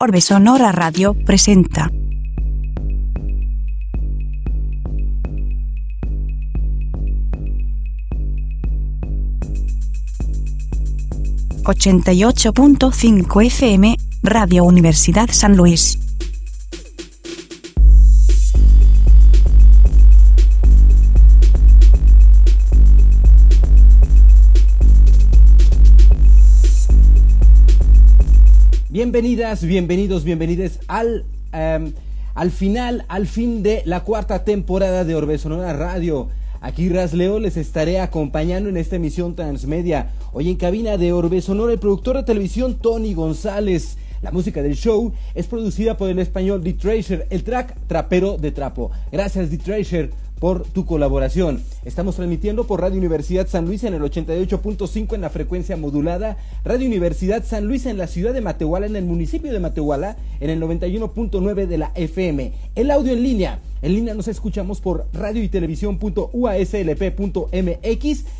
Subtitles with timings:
[0.00, 1.90] Orbe Sonora Radio presenta.
[11.64, 13.92] ...88.5 FM,
[14.22, 15.98] Radio Universidad San Luis.
[28.98, 31.92] Bienvenidas, bienvenidos, bienvenidas al, em,
[32.34, 36.30] al final, al fin de la cuarta temporada de Orbe Sonora Radio.
[36.60, 40.10] Aquí Rasleo les estaré acompañando en esta emisión transmedia.
[40.32, 43.98] Hoy en cabina de Orbe Sonora el productor de televisión Tony González.
[44.20, 48.50] La música del show es producida por el español The Treasure, el track trapero de
[48.50, 48.90] trapo.
[49.12, 51.62] Gracias The Treasure por tu colaboración.
[51.84, 56.86] Estamos transmitiendo por Radio Universidad San Luis en el 88.5 en la frecuencia modulada, Radio
[56.86, 60.60] Universidad San Luis en la ciudad de Matehuala, en el municipio de Matehuala, en el
[60.60, 62.52] 91.9 de la FM.
[62.74, 63.60] El audio en línea.
[63.80, 65.48] En línea nos escuchamos por radio y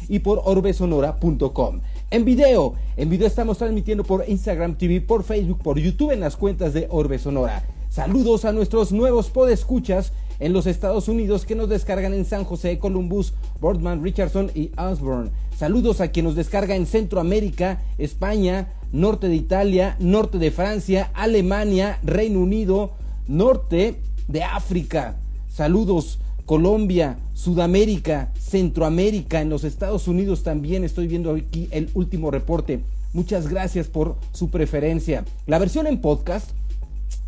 [0.09, 1.81] y por orbesonora.com.
[2.11, 6.37] En video, en video estamos transmitiendo por Instagram TV, por Facebook, por YouTube en las
[6.37, 7.63] cuentas de Orbe Sonora.
[7.91, 12.79] Saludos a nuestros nuevos podescuchas en los Estados Unidos que nos descargan en San José,
[12.79, 15.31] Columbus, Boardman, Richardson y Osborne.
[15.57, 21.99] Saludos a quien nos descarga en Centroamérica, España, norte de Italia, norte de Francia, Alemania,
[22.03, 22.93] Reino Unido,
[23.27, 25.17] norte de África.
[25.49, 32.81] Saludos Colombia, Sudamérica, Centroamérica, en los Estados Unidos también estoy viendo aquí el último reporte.
[33.13, 35.25] Muchas gracias por su preferencia.
[35.47, 36.53] La versión en podcast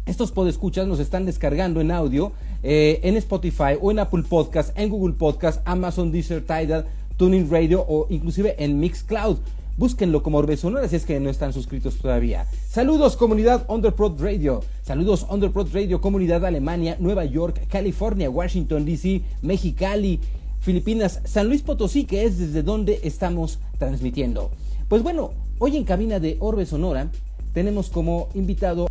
[0.07, 4.91] estos podescuchas nos están descargando en audio eh, en Spotify o en Apple Podcast, en
[4.91, 6.87] Google Podcast, Amazon Deezer, Tidal,
[7.17, 9.39] Tuning Radio o inclusive en Mixcloud.
[9.77, 12.47] Búsquenlo como Orbe Sonora si es que no están suscritos todavía.
[12.69, 14.63] Saludos comunidad Underprod Radio.
[14.83, 20.21] Saludos Underprod Radio, comunidad Alemania, Nueva York, California, Washington DC, Mexicali,
[20.61, 24.51] Filipinas, San Luis Potosí, que es desde donde estamos transmitiendo.
[24.89, 27.11] Pues bueno, hoy en cabina de Orbe Sonora
[27.55, 28.89] tenemos como invitado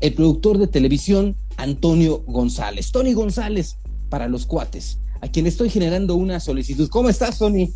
[0.00, 2.90] el productor de televisión Antonio González.
[2.90, 3.76] Tony González
[4.08, 6.88] para los cuates, a quien estoy generando una solicitud.
[6.88, 7.72] ¿Cómo estás, Tony?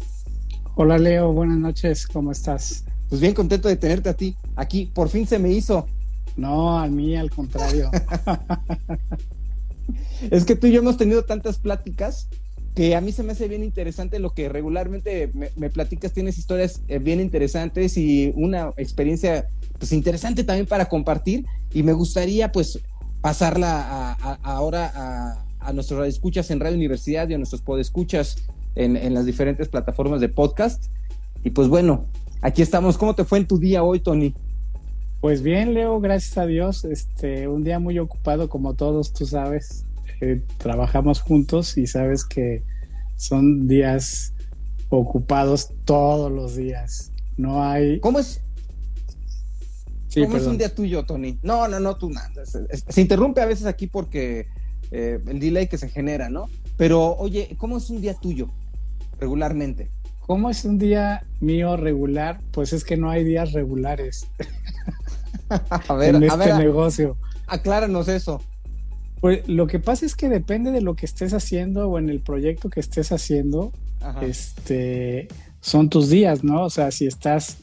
[0.74, 1.32] Hola, Leo.
[1.32, 2.06] Buenas noches.
[2.06, 2.84] ¿Cómo estás?
[3.10, 4.86] Pues bien contento de tenerte a ti aquí.
[4.86, 5.86] Por fin se me hizo.
[6.34, 7.90] No, a mí al contrario.
[10.30, 12.28] es que tú y yo hemos tenido tantas pláticas
[12.74, 16.82] que a mí se me hace bien interesante lo que regularmente me, platicas, tienes historias
[16.88, 19.46] eh, bien interesantes y una experiencia
[19.78, 22.80] pues interesante también para compartir y me gustaría pues
[23.24, 24.12] pasarla
[24.42, 28.36] ahora a, a nuestros escuchas en Radio Universidad y a nuestros podescuchas
[28.74, 30.92] en, en las diferentes plataformas de podcast.
[31.42, 32.04] Y pues bueno,
[32.42, 32.98] aquí estamos.
[32.98, 34.34] ¿Cómo te fue en tu día hoy, Tony?
[35.22, 36.84] Pues bien, Leo, gracias a Dios.
[36.84, 39.86] Este, un día muy ocupado como todos, tú sabes.
[40.20, 42.62] Eh, trabajamos juntos y sabes que
[43.16, 44.34] son días
[44.90, 47.10] ocupados todos los días.
[47.38, 48.00] No hay.
[48.00, 48.43] ¿Cómo es?
[50.22, 51.38] ¿Cómo es un día tuyo, Tony?
[51.42, 52.30] No, no, no, tú nada.
[52.46, 54.46] Se, interrumpe a veces aquí porque
[54.90, 56.48] eh, el delay que se genera, ¿no?
[56.76, 58.48] Pero, oye, ¿cómo es un día tuyo
[59.18, 59.90] regularmente?
[60.20, 62.40] ¿Cómo es un día mío regular?
[62.52, 64.26] Pues es que no hay días regulares.
[65.70, 67.16] a ver, en a este negocio.
[67.46, 68.40] Acláranos eso.
[69.20, 72.20] Pues lo que pasa es que depende de lo que estés haciendo o en el
[72.20, 73.72] proyecto que estés haciendo,
[74.20, 75.28] este
[75.64, 76.64] son tus días, ¿no?
[76.64, 77.56] O sea, si estás,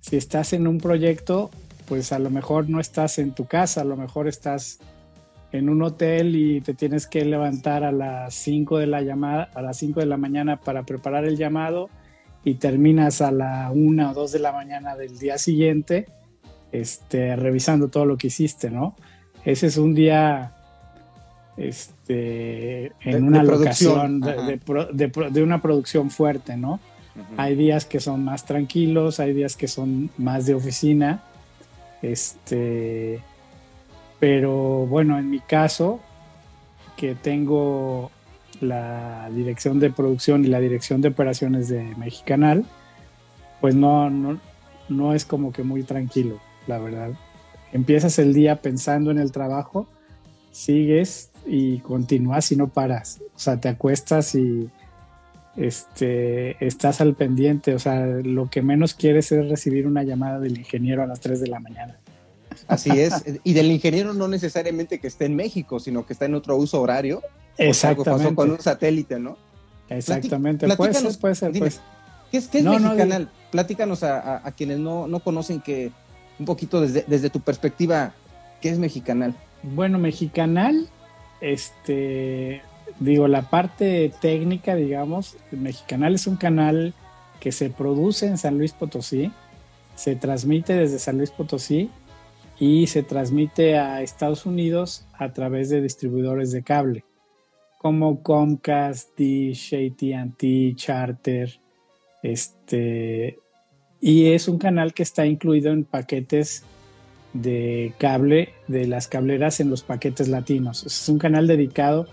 [0.00, 1.50] si estás en un proyecto,
[1.90, 4.78] pues a lo mejor no estás en tu casa, a lo mejor estás
[5.50, 9.60] en un hotel y te tienes que levantar a las 5 de la llamada, a
[9.60, 11.90] las 5 de la mañana para preparar el llamado
[12.44, 16.06] y terminas a la 1 o 2 de la mañana del día siguiente,
[16.70, 18.94] este, revisando todo lo que hiciste, ¿no?
[19.44, 20.52] Ese es un día
[21.56, 26.78] este, en una locación de, una producción fuerte, ¿no?
[27.36, 31.24] Hay días que son más tranquilos, hay días que son más de oficina
[32.02, 33.22] este,
[34.18, 36.00] pero bueno, en mi caso,
[36.96, 38.10] que tengo
[38.60, 42.64] la dirección de producción y la dirección de operaciones de Mexicanal,
[43.60, 44.38] pues no, no,
[44.88, 47.12] no es como que muy tranquilo, la verdad.
[47.72, 49.86] Empiezas el día pensando en el trabajo,
[50.50, 53.20] sigues y continúas y no paras.
[53.34, 54.68] O sea, te acuestas y
[55.56, 60.58] este, estás al pendiente, o sea, lo que menos quieres es recibir una llamada del
[60.58, 61.98] ingeniero a las 3 de la mañana.
[62.66, 66.34] Así es, y del ingeniero no necesariamente que esté en México, sino que está en
[66.34, 67.22] otro uso horario.
[67.58, 68.24] Exactamente.
[68.24, 69.36] Pasó con un satélite, ¿no?
[69.88, 71.52] Exactamente, puede ser, puede ser.
[71.52, 71.80] Pues.
[72.30, 73.30] ¿Qué es, qué es Mexicanal?
[73.50, 75.90] Platícanos a, quienes no, no, conocen que
[76.38, 78.14] un poquito desde, desde tu perspectiva,
[78.60, 79.34] ¿Qué es Mexicanal?
[79.62, 80.88] Bueno, Mexicanal,
[81.40, 82.62] este,
[83.00, 86.94] digo, la parte técnica, digamos, Mexicanal es un canal
[87.40, 89.32] que se produce en San Luis Potosí,
[89.96, 91.90] se transmite desde San Luis Potosí
[92.58, 97.04] y se transmite a Estados Unidos a través de distribuidores de cable
[97.80, 101.58] como Comcast, Dish, AT&T, Charter,
[102.22, 103.38] este,
[104.02, 106.62] y es un canal que está incluido en paquetes
[107.32, 110.84] de cable de las cableras en los paquetes latinos.
[110.84, 112.06] Es un canal dedicado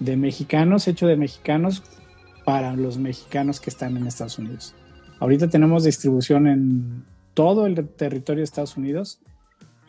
[0.00, 1.82] de mexicanos, hecho de mexicanos
[2.44, 4.74] para los mexicanos que están en Estados Unidos.
[5.18, 7.04] Ahorita tenemos distribución en
[7.34, 9.20] todo el territorio de Estados Unidos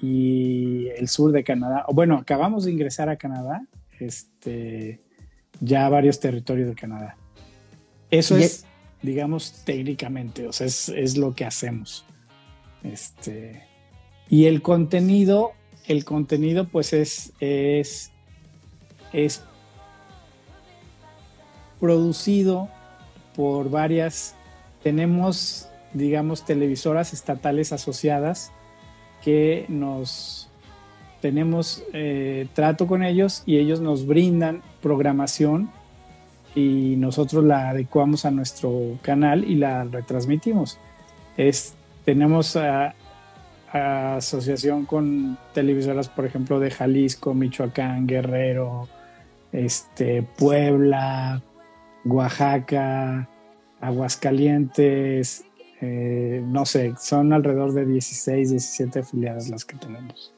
[0.01, 1.85] y el sur de Canadá.
[1.93, 3.65] Bueno, acabamos de ingresar a Canadá,
[3.99, 5.01] este,
[5.59, 7.17] ya varios territorios de Canadá.
[8.09, 8.65] Eso es,
[9.01, 12.05] digamos, técnicamente, o sea, es, es, lo que hacemos.
[12.83, 13.63] Este,
[14.29, 15.51] y el contenido,
[15.87, 18.11] el contenido pues es, es,
[19.13, 19.43] es
[21.79, 22.69] producido
[23.35, 24.35] por varias,
[24.83, 28.51] tenemos, digamos, televisoras estatales asociadas
[29.23, 30.49] que nos
[31.21, 35.69] tenemos eh, trato con ellos y ellos nos brindan programación
[36.55, 40.79] y nosotros la adecuamos a nuestro canal y la retransmitimos.
[41.35, 41.75] Es,
[42.05, 42.57] tenemos
[43.71, 48.87] asociación con televisoras, por ejemplo, de Jalisco, Michoacán, Guerrero,
[49.51, 51.41] este, Puebla,
[52.09, 53.29] Oaxaca,
[53.79, 55.45] Aguascalientes,
[55.81, 60.33] eh, no sé, son alrededor de 16, 17 afiliadas las que tenemos.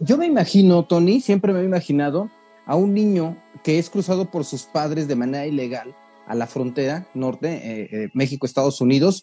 [0.00, 2.30] Yo me imagino, Tony, siempre me he imaginado
[2.66, 5.94] a un niño que es cruzado por sus padres de manera ilegal
[6.26, 9.22] a la frontera norte, eh, eh, México-Estados Unidos,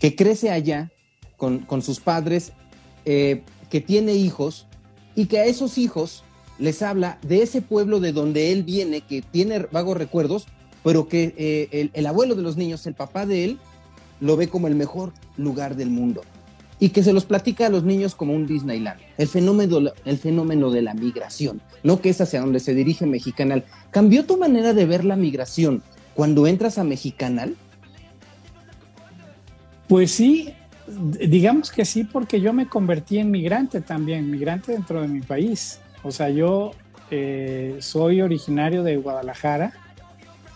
[0.00, 0.90] que crece allá
[1.36, 2.52] con, sus padres,
[3.04, 4.66] que tiene hijos
[5.14, 6.24] y que a esos hijos
[6.58, 10.46] les habla de ese pueblo de donde él viene, que tiene vagos recuerdos,
[10.82, 13.58] pero que eh, el, abuelo de los niños, el papá de él,
[14.20, 16.22] lo ve como el mejor lugar del mundo
[16.80, 19.00] y que se los platica a los niños como un Disneyland.
[19.16, 22.00] El fenómeno, el fenómeno de la migración, ¿no?
[22.00, 23.64] Que es hacia donde se dirige Mexicanal.
[23.90, 25.82] ¿Cambió tu manera de ver la migración
[26.14, 27.56] cuando entras a Mexicanal?
[29.88, 30.52] Pues sí,
[30.86, 35.80] digamos que sí, porque yo me convertí en migrante también, migrante dentro de mi país.
[36.04, 36.72] O sea, yo
[37.10, 39.72] eh, soy originario de Guadalajara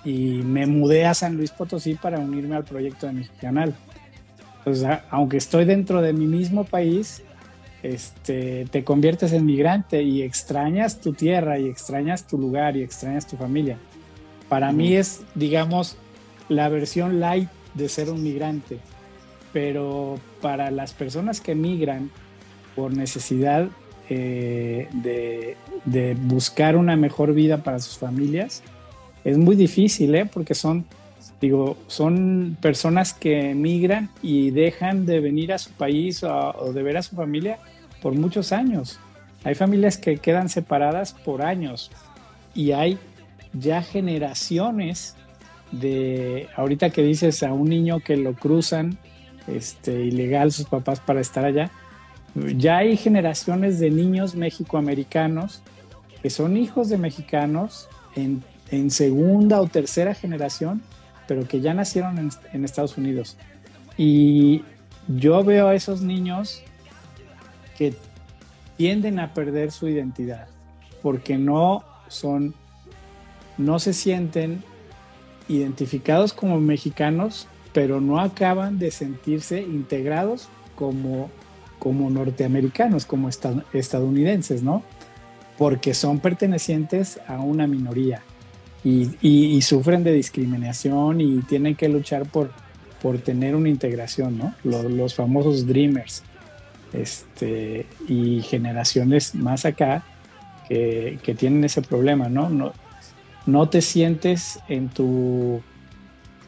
[0.04, 3.74] y me mudé a San Luis Potosí para unirme al proyecto de Mexicanal.
[4.64, 7.22] O sea, aunque estoy dentro de mi mismo país,
[7.82, 13.26] este, te conviertes en migrante y extrañas tu tierra y extrañas tu lugar y extrañas
[13.26, 13.78] tu familia.
[14.48, 15.96] Para mí es, digamos,
[16.48, 18.78] la versión light de ser un migrante,
[19.52, 22.10] pero para las personas que migran
[22.76, 23.68] por necesidad
[24.08, 28.62] eh, de, de buscar una mejor vida para sus familias,
[29.24, 30.26] es muy difícil, ¿eh?
[30.26, 30.84] Porque son,
[31.40, 36.96] digo, son personas que emigran y dejan de venir a su país o, de ver
[36.96, 37.58] a su familia
[38.00, 38.98] por muchos años.
[39.44, 41.90] Hay familias que quedan separadas por años
[42.54, 42.98] y hay
[43.52, 45.16] ya generaciones
[45.72, 48.98] de, ahorita que dices a un niño que lo cruzan
[49.46, 51.70] este, ilegal sus papás para estar allá,
[52.56, 55.62] ya hay generaciones de niños mexicoamericanos
[56.22, 60.82] que son hijos de mexicanos en en segunda o tercera generación,
[61.28, 63.36] pero que ya nacieron en, Estados Unidos.
[63.98, 64.64] Y
[65.06, 66.62] yo veo a esos niños
[67.76, 67.94] que
[68.78, 70.48] tienden a perder su identidad
[71.02, 72.54] porque no son,
[73.58, 74.64] no se sienten
[75.48, 81.30] identificados como mexicanos, pero no acaban de sentirse integrados como,
[81.78, 84.82] como norteamericanos, como estadounidenses, ¿no?
[85.58, 88.22] Porque son pertenecientes a una minoría
[88.84, 92.50] y, sufren de discriminación y tienen que luchar por,
[93.00, 94.54] por tener una integración, ¿no?
[94.64, 96.22] Los, famosos dreamers
[96.92, 100.04] este, y generaciones más acá
[100.68, 102.48] que, tienen ese problema, ¿no?
[102.48, 102.72] ¿no?
[103.46, 105.60] No te sientes en tu,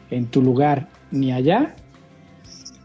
[0.09, 1.75] en tu lugar ni allá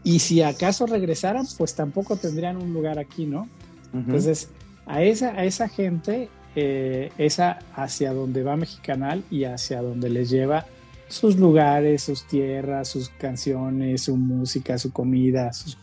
[0.03, 3.47] y si acaso regresaran, pues tampoco tendrían un lugar aquí, ¿no?
[3.93, 4.49] Entonces,
[4.85, 10.29] a esa, a esa gente eh, esa hacia donde va Mexicanal y hacia donde les
[10.29, 10.65] lleva
[11.07, 15.77] sus lugares, sus tierras, sus canciones, su música, su comida, sus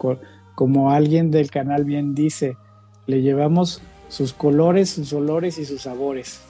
[0.54, 2.56] como alguien del canal bien dice,
[3.06, 6.40] le llevamos sus colores, sus olores y sus sabores.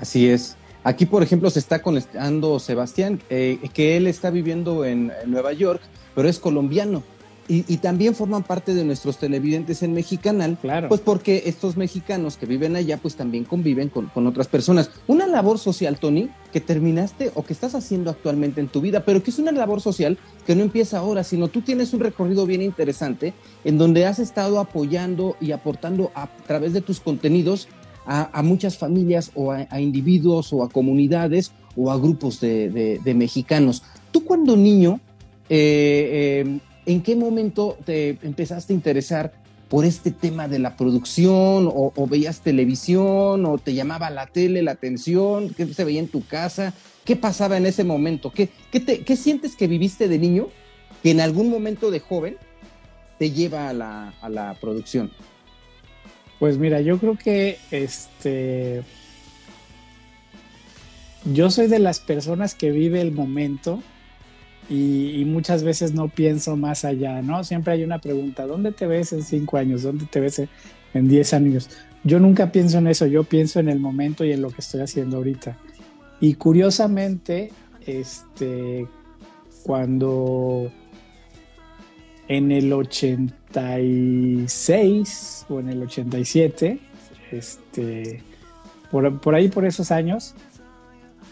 [0.00, 0.56] Así es.
[0.84, 5.80] Aquí, por ejemplo, se está conectando Sebastián, eh, que él está viviendo en, Nueva York,
[6.14, 7.02] pero es colombiano.
[7.48, 10.88] Y, también forman parte de nuestros televidentes en Mexicanal, claro.
[10.88, 14.90] pues porque estos mexicanos que viven allá, pues también conviven con, con, otras personas.
[15.06, 19.22] Una labor social, Tony, que terminaste o que estás haciendo actualmente en tu vida, pero
[19.22, 22.62] que es una labor social que no empieza ahora, sino tú tienes un recorrido bien
[22.62, 23.32] interesante
[23.64, 27.68] en donde has estado apoyando y aportando a, través de tus contenidos
[28.06, 33.82] a, muchas familias o a, individuos o a comunidades o a grupos de, de, mexicanos.
[34.10, 35.00] Tú cuando niño...
[35.48, 39.32] Eh, eh, ¿en qué momento te empezaste a interesar
[39.68, 44.72] por este tema de la producción o, veías televisión o te llamaba la tele la
[44.72, 45.50] atención?
[45.50, 46.72] ¿Qué se veía en tu casa?
[47.04, 48.32] ¿Qué pasaba en ese momento?
[48.32, 50.48] ¿Qué, qué, sientes que viviste de niño
[51.02, 52.36] que en algún momento de joven
[53.18, 55.10] te lleva a la, a la producción?
[56.38, 58.82] Pues mira, yo creo que este...
[61.32, 63.82] Yo soy de las personas que vive el momento
[64.68, 67.44] y, muchas veces no pienso más allá, ¿no?
[67.44, 69.82] Siempre hay una pregunta, ¿dónde te ves en cinco años?
[69.82, 70.42] ¿Dónde te ves
[70.94, 71.68] en diez años?
[72.02, 74.80] Yo nunca pienso en eso, yo pienso en el momento y en lo que estoy
[74.80, 75.56] haciendo ahorita.
[76.20, 77.52] Y curiosamente,
[77.86, 78.88] este,
[79.62, 80.72] cuando
[82.28, 86.80] en el 86 o en el 87,
[87.30, 88.22] este,
[88.90, 90.34] por, por ahí por esos años,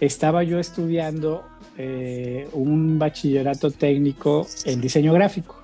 [0.00, 1.44] estaba yo estudiando
[1.76, 5.60] eh, un bachillerato técnico en diseño gráfico.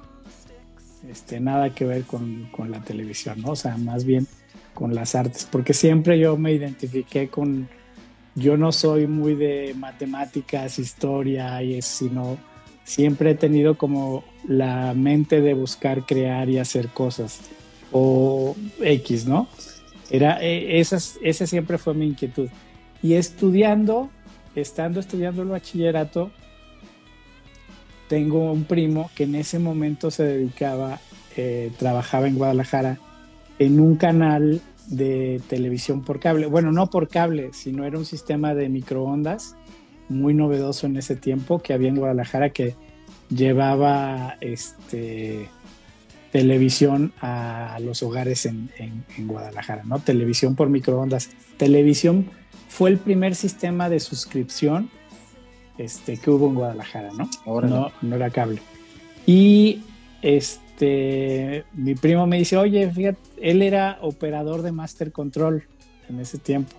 [1.08, 3.52] Este, nada que ver con, con, la televisión, ¿no?
[3.52, 4.26] O sea, más bien
[4.74, 7.68] con las artes, porque siempre yo me identifiqué con,
[8.34, 12.38] yo no soy muy de matemáticas, historia y eso, sino
[12.84, 17.40] siempre he tenido como la mente de buscar crear y hacer cosas,
[17.92, 19.48] o X, ¿no?
[20.10, 22.48] Era, e, esas, esa siempre fue mi inquietud.
[23.02, 24.10] Y estudiando,
[24.54, 26.30] estando estudiando el bachillerato,
[28.08, 30.98] tengo un primo que en ese momento se dedicaba,
[31.36, 32.98] eh, trabajaba en Guadalajara
[33.60, 36.46] en un canal de televisión por cable.
[36.46, 39.54] Bueno, no por cable, sino era un sistema de microondas
[40.08, 42.74] muy novedoso en ese tiempo que había en Guadalajara que
[43.28, 45.48] llevaba este
[46.32, 50.00] televisión a los hogares en, en Guadalajara, ¿no?
[50.00, 51.30] Televisión por microondas.
[51.56, 52.28] Televisión
[52.70, 54.90] fue el primer sistema de suscripción
[55.76, 57.28] este, que hubo en Guadalajara, ¿no?
[57.44, 58.62] Ahora no, no era cable.
[59.26, 59.82] Y
[60.22, 65.64] este, mi primo me dice, oye, fíjate, él era operador de Master Control
[66.08, 66.76] en ese tiempo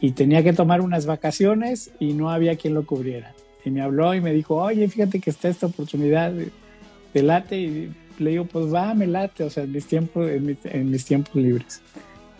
[0.00, 3.34] y tenía que tomar unas vacaciones y no había quien lo cubriera.
[3.66, 7.92] Y me habló y me dijo, oye, fíjate que está esta oportunidad de, late y
[8.18, 11.82] le digo, pues va, me late, o sea, en mis tiempos, en mis tiempos libres.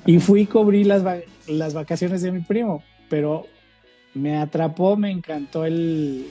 [0.06, 1.04] Y fui y cubrí las,
[1.47, 3.47] las vacaciones de mi primo, pero
[4.14, 6.26] me atrapó, me encantó el,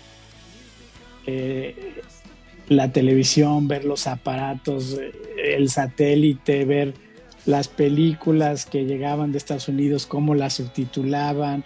[1.26, 2.02] eh,
[2.68, 5.00] la televisión, ver los aparatos,
[5.38, 6.94] el satélite, ver
[7.46, 11.64] las películas que llegaban de Estados Unidos, cómo las subtitulaban,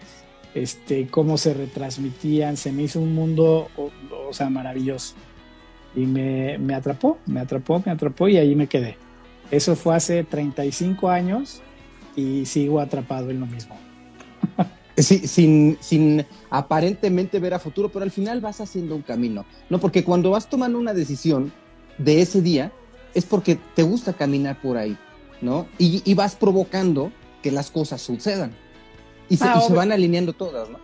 [0.53, 5.15] este, cómo se retransmitían, se me hizo un mundo, o, sea, maravilloso.
[5.95, 8.97] Y me, me, atrapó, me atrapó, me atrapó y ahí me quedé.
[9.51, 11.61] Eso fue hace 35 años
[12.15, 13.77] y sigo atrapado en lo mismo.
[14.97, 19.77] Sí, sin, sin aparentemente ver a futuro, pero al final vas haciendo un camino, ¿no?
[19.79, 21.51] Porque cuando vas tomando una decisión
[21.97, 22.71] de ese día,
[23.13, 24.97] es porque te gusta caminar por ahí,
[25.41, 25.67] ¿no?
[25.77, 27.11] Y, vas provocando
[27.43, 28.51] que las cosas sucedan.
[29.27, 30.79] Y, se, ah, y se, van alineando todas, ¿no?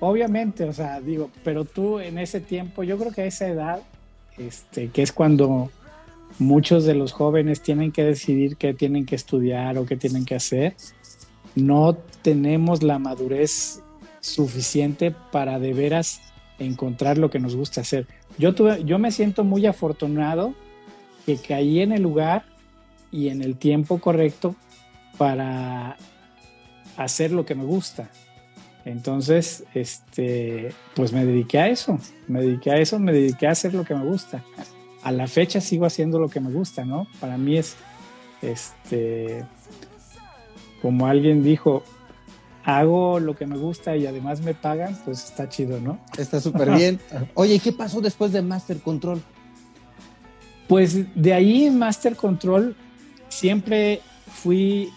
[0.00, 3.82] Obviamente, o sea, digo, pero tú en ese tiempo, yo creo que a esa edad,
[4.38, 5.70] este, que es cuando
[6.42, 10.34] muchos de los jóvenes tienen que decidir qué tienen que estudiar o qué tienen que
[10.34, 10.76] hacer,
[11.54, 13.82] no tenemos la madurez
[14.20, 16.20] suficiente para de veras
[16.58, 18.06] encontrar lo que nos gusta hacer.
[18.38, 20.54] Yo, tuve, yo me siento muy afortunado
[21.26, 22.44] que caí en el lugar
[23.10, 24.54] y en el tiempo correcto
[25.18, 25.96] para
[26.96, 28.10] hacer lo que me gusta.
[28.84, 33.74] Entonces, este, pues me dediqué a eso, me dediqué a eso, me dediqué a hacer
[33.74, 34.42] lo que me gusta
[35.02, 37.06] a la fecha sigo haciendo lo que me gusta, ¿no?
[37.20, 37.76] Para mí es,
[38.40, 39.44] este,
[40.80, 41.82] como alguien dijo,
[42.64, 45.98] hago lo que me gusta y además me pagan, pues está chido, ¿no?
[46.16, 47.00] Está súper bien.
[47.34, 49.20] Oye, ¿y qué pasó después de Master Control?
[50.68, 52.76] Pues de ahí en Master Control
[53.28, 54.90] siempre fui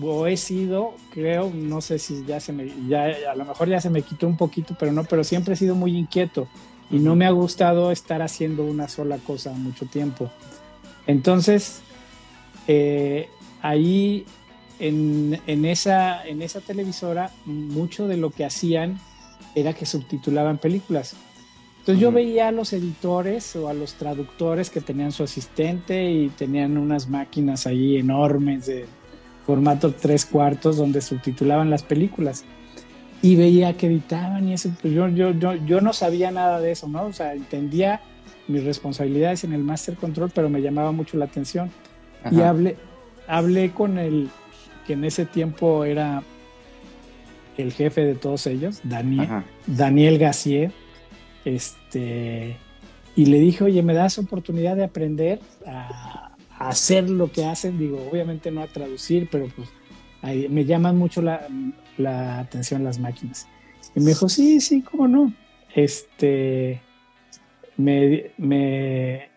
[0.00, 3.80] o he sido, creo, no sé si ya se me, ya a lo mejor ya
[3.80, 6.46] se me quitó un poquito, pero no, pero siempre he sido muy inquieto
[6.90, 10.30] y no me ha gustado estar haciendo una sola cosa mucho tiempo.
[11.06, 11.80] Entonces,
[12.66, 13.28] eh,
[13.62, 14.24] ahí
[14.78, 18.98] en, esa, en esa televisora, mucho de lo que hacían
[19.54, 21.16] era que subtitulaban películas.
[21.80, 26.28] Entonces yo veía a los editores o a los traductores que tenían su asistente y
[26.28, 28.84] tenían unas máquinas ahí enormes de
[29.46, 32.44] formato tres cuartos donde subtitulaban las películas
[33.22, 36.70] y veía que editaban y eso, pues yo, yo, yo, yo no sabía nada de
[36.70, 37.06] eso, ¿no?
[37.06, 38.00] O sea, entendía
[38.46, 41.70] mis responsabilidades en el Master Control, pero me llamaba mucho la atención.
[42.30, 42.76] Y hablé,
[43.26, 44.28] hablé con el
[44.86, 46.22] que en ese tiempo era
[47.56, 49.28] el jefe de todos ellos, Daniel,
[49.66, 50.72] Daniel Gassier,
[51.44, 52.56] este,
[53.16, 57.78] y le dije, oye, ¿me das oportunidad de aprender a, hacer lo que hacen?
[57.78, 59.68] Digo, obviamente no a traducir, pero pues
[60.22, 61.46] me llaman mucho la,
[61.98, 63.46] la atención las máquinas.
[63.94, 65.32] Y me dijo, sí, sí, cómo no.
[65.74, 66.80] Este,
[67.76, 69.28] me, me,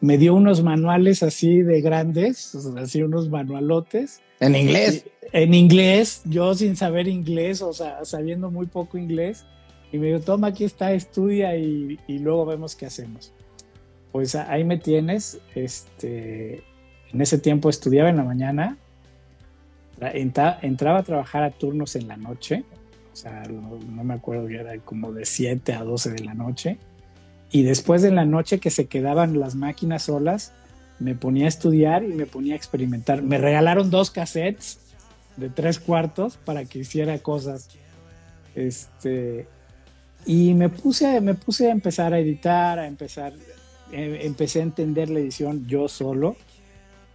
[0.00, 4.20] me dio unos manuales así de grandes, así unos manualotes.
[4.40, 5.04] ¿En inglés?
[5.32, 9.44] En inglés, yo sin saber inglés, o sea, sabiendo muy poco inglés.
[9.92, 13.32] Y me dijo, toma, aquí está, estudia y, y luego vemos qué hacemos.
[14.12, 15.40] Pues ahí me tienes.
[15.54, 16.62] Este,
[17.12, 18.78] en ese tiempo estudiaba en la mañana,
[20.00, 22.64] entraba a trabajar a turnos en la noche,
[23.12, 26.78] o sea, no, me acuerdo, era como de 7 a 12 de la noche
[27.50, 30.52] y después de la noche que se quedaban las máquinas solas,
[30.98, 33.22] me ponía a estudiar y me ponía a experimentar.
[33.22, 34.78] Me regalaron dos cassettes
[35.36, 37.68] de tres cuartos para que hiciera cosas.
[38.54, 39.48] Este,
[40.26, 43.32] y me puse, me puse a empezar a editar, a empezar,
[43.92, 46.36] eh, empecé a entender la edición yo solo.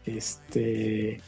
[0.05, 1.21] Este,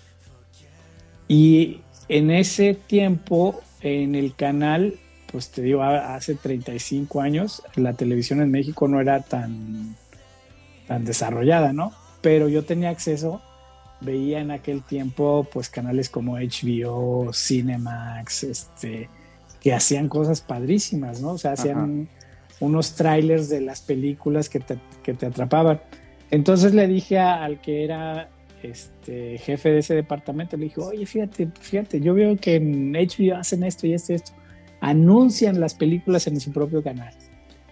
[1.28, 4.96] y en ese tiempo, en el canal,
[5.32, 9.96] pues te digo, hace 35 años la televisión en México no era tan,
[10.88, 11.92] tan desarrollada, ¿no?
[12.22, 13.42] Pero yo tenía acceso,
[14.00, 19.10] veía en aquel tiempo pues canales como HBO, Cinemax, este,
[19.60, 21.32] que hacían cosas padrísimas, ¿no?
[21.32, 22.08] O sea, hacían
[22.60, 25.82] unos trailers de las películas que te, que te atrapaban.
[26.32, 28.30] Entonces le dije al que era
[28.70, 33.36] este jefe de ese departamento, le dije, oye, fíjate, fíjate, yo veo que en HBO
[33.36, 34.32] hacen esto y esto y esto
[34.80, 37.14] anuncian las películas en su propio canal.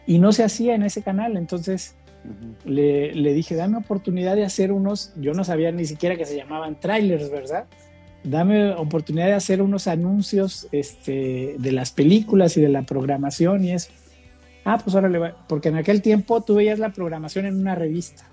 [0.08, 1.96] Y no se hacía en ese canal, entonces
[2.66, 6.80] le, dije, dame oportunidad de hacer unos, yo no sabía ni siquiera que se llamaban
[6.80, 7.66] trailers, ¿verdad?
[8.24, 13.74] Dame oportunidad de hacer unos anuncios este, de las películas y de la programación y
[13.74, 13.92] eso.
[14.64, 17.76] Ah, pues ahora le va, porque en aquel tiempo tú veías la programación en una
[17.76, 18.28] revista,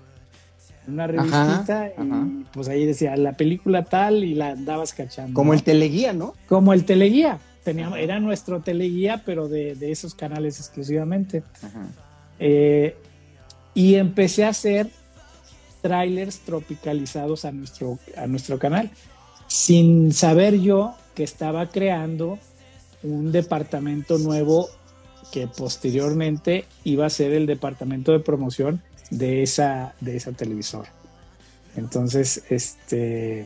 [0.87, 5.33] en una revistita, y pues ahí decía la película tal y la andabas cachando.
[5.33, 6.33] Como el teleguía, ¿no?
[6.47, 11.43] Como el teleguía, teníamos, era nuestro teleguía, pero de, esos canales exclusivamente.
[12.39, 12.95] Eh,
[13.73, 14.89] y empecé a hacer
[15.81, 18.91] trailers tropicalizados a nuestro, a nuestro canal,
[19.47, 22.39] sin saber yo que estaba creando
[23.03, 24.69] un departamento nuevo
[25.31, 28.81] que posteriormente iba a ser el departamento de promoción
[29.13, 30.91] de esa, de esa televisora.
[31.75, 33.45] Entonces, este,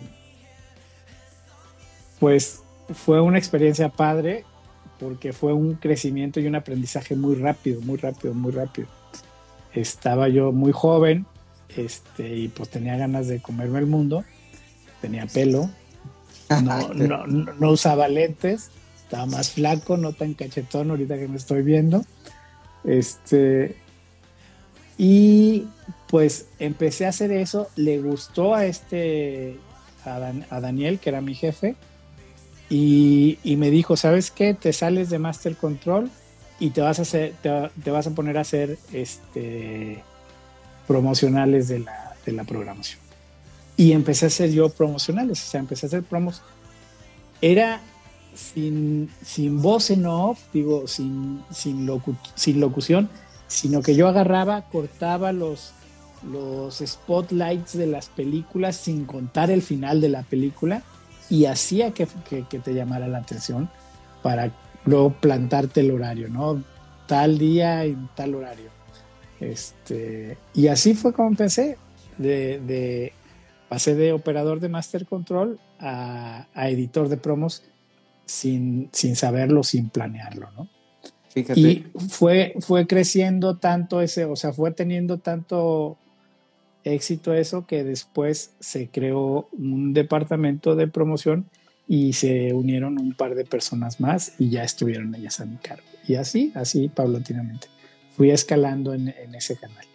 [2.19, 2.61] pues
[2.93, 4.45] fue una experiencia padre
[4.99, 8.87] porque fue un crecimiento y un aprendizaje muy rápido, muy rápido, muy rápido.
[9.73, 11.25] Estaba yo muy joven
[11.75, 14.23] este, y pues tenía ganas de comerme el mundo,
[15.01, 15.69] tenía pelo,
[16.63, 18.71] no, usaba lentes,
[19.03, 22.03] estaba más flaco, no tan cachetón ahorita que me estoy viendo.
[22.83, 23.75] Este,
[24.97, 25.67] y
[26.07, 29.57] pues empecé a hacer eso, le gustó a este,
[30.03, 31.75] a Daniel, que era mi jefe,
[32.69, 34.53] y, me dijo, ¿sabes qué?
[34.53, 36.09] Te sales de Master Control
[36.59, 40.03] y te vas a hacer, te, vas a poner a hacer este
[40.85, 42.99] promocionales de la, de la, programación.
[43.77, 46.41] Y empecé a hacer yo promocionales, o sea, empecé a hacer promos.
[47.41, 47.81] Era
[48.33, 51.89] sin, sin voz en off, digo, sin, sin,
[52.35, 53.09] sin locución,
[53.47, 55.73] sino que yo agarraba, cortaba los,
[56.31, 60.83] los spotlights de las películas sin contar el final de la película
[61.29, 63.69] y hacía que, te llamara la atención
[64.21, 64.51] para
[64.85, 66.63] luego plantarte el horario, ¿no?
[67.07, 68.69] Tal día y tal horario.
[69.39, 71.77] Este, y así fue como empecé.
[72.17, 73.13] De,
[73.69, 77.63] pasé de operador de Master Control a, editor de promos
[78.25, 80.67] sin, sin saberlo, sin planearlo, ¿no?
[81.37, 81.59] Fíjate.
[81.59, 85.97] Y fue, fue creciendo tanto ese, o sea, fue teniendo tanto
[86.83, 91.45] éxito eso que después se creó un departamento de promoción
[91.87, 95.85] y se unieron un par de personas más y ya estuvieron ellas a mi cargo.
[96.07, 97.67] Y así, así paulatinamente.
[98.15, 99.85] Fui escalando en, ese canal.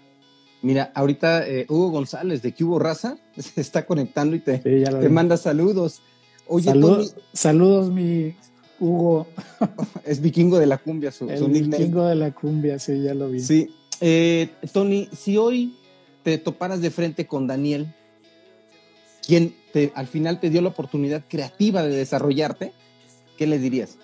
[0.63, 5.37] Mira, ahorita eh, Hugo González de Cubo Raza se está conectando y te, te manda
[5.37, 6.03] saludos.
[6.47, 6.73] Oye,
[7.33, 8.37] saludos, mi
[8.83, 9.29] Hugo.
[10.05, 13.41] Es vikingo de la cumbia, su, El vikingo de la cumbia, sí, ya lo vi.
[13.41, 15.77] Sí, eh, Tony, si hoy
[16.25, 17.95] te toparas de frente con Daniel,
[19.25, 22.73] quien te, al final te dio la oportunidad creativa de desarrollarte,
[23.39, 23.99] ¿qué le dirías?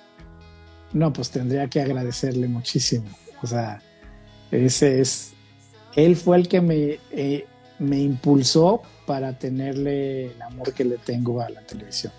[0.92, 3.08] No, pues tendría que agradecerle muchísimo.
[3.42, 3.82] O sea,
[4.52, 5.32] ese es,
[5.96, 7.46] él fue el que me, eh,
[7.80, 12.12] me impulsó para tenerle el amor que le tengo a la televisión.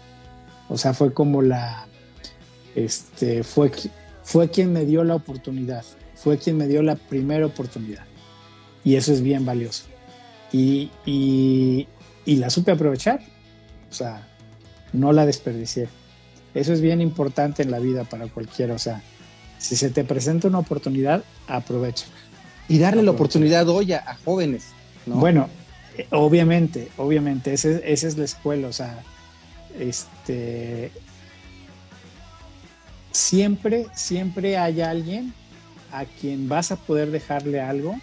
[0.67, 1.88] O sea, fue como la,
[2.75, 3.71] este, fue,
[4.23, 5.83] fue quien me dio la oportunidad,
[6.15, 8.05] fue quien me dio la primera oportunidad.
[8.83, 9.85] Y eso es bien valioso.
[10.51, 11.87] Y, y,
[12.25, 13.21] y la supe aprovechar.
[13.89, 14.27] O sea,
[14.93, 15.89] no la desperdicié.
[16.53, 18.73] Eso es bien importante en la vida para cualquiera.
[18.73, 19.01] O sea,
[19.57, 22.05] si se te presenta una oportunidad, aprovecha.
[22.67, 24.67] Y darle la oportunidad hoy a, jóvenes.
[25.05, 25.49] Bueno,
[25.97, 28.67] eh, obviamente, obviamente, esa es la escuela.
[28.67, 29.03] O sea,
[29.77, 30.91] este,
[33.11, 35.33] siempre, siempre hay alguien
[35.91, 37.95] a quien vas a poder dejarle algo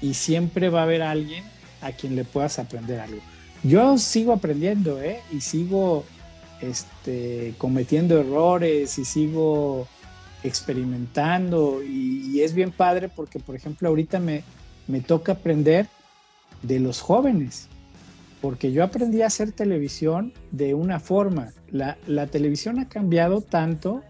[0.00, 1.44] y siempre va a haber alguien
[1.82, 3.20] a quien le puedas aprender algo.
[3.62, 5.20] Yo sigo aprendiendo, ¿eh?
[5.30, 6.04] Y sigo
[6.60, 9.86] este, cometiendo errores y sigo
[10.42, 14.44] experimentando y, es bien padre porque, por ejemplo, ahorita me,
[14.86, 15.88] me toca aprender
[16.62, 17.68] de los jóvenes,
[18.40, 21.52] porque yo aprendí a hacer televisión de una forma.
[21.70, 24.02] La, la televisión ha cambiado tanto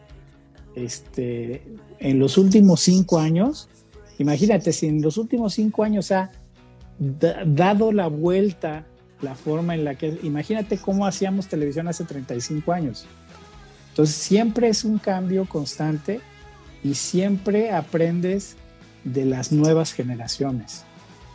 [0.75, 1.63] este,
[1.99, 3.69] en los últimos cinco años.
[4.19, 6.31] Imagínate, si en los últimos cinco años ha
[6.99, 8.87] dado la vuelta
[9.23, 13.07] la forma en la que, imagínate cómo hacíamos televisión hace 35 años.
[13.91, 16.21] Entonces siempre es un cambio constante
[16.83, 18.57] y siempre aprendes
[19.05, 20.85] de las nuevas generaciones.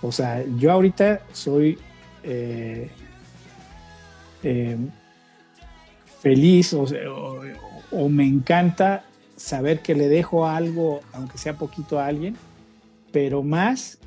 [0.02, 1.78] O sea, yo ahorita soy
[2.24, 2.89] eh,
[4.43, 4.78] eh,
[6.21, 9.04] feliz o, me encanta
[9.36, 12.36] saber que le dejo algo, aunque sea poquito a alguien,
[13.12, 13.98] pero más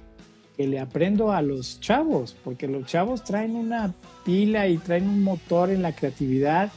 [0.56, 5.22] que le aprendo a los chavos, porque los chavos traen una pila y traen un
[5.22, 6.70] motor en la creatividad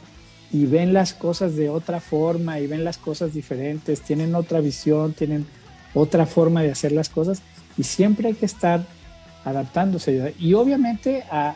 [0.51, 5.13] y ven las cosas de otra forma y ven las cosas diferentes, tienen otra visión,
[5.13, 5.45] tienen
[5.93, 7.41] otra forma de hacer las cosas
[7.77, 8.85] y siempre hay que estar
[9.43, 11.55] adaptándose y obviamente a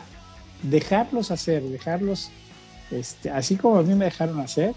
[0.62, 2.30] dejarlos hacer, dejarlos,
[2.90, 4.74] este, así como a mí me dejaron hacer,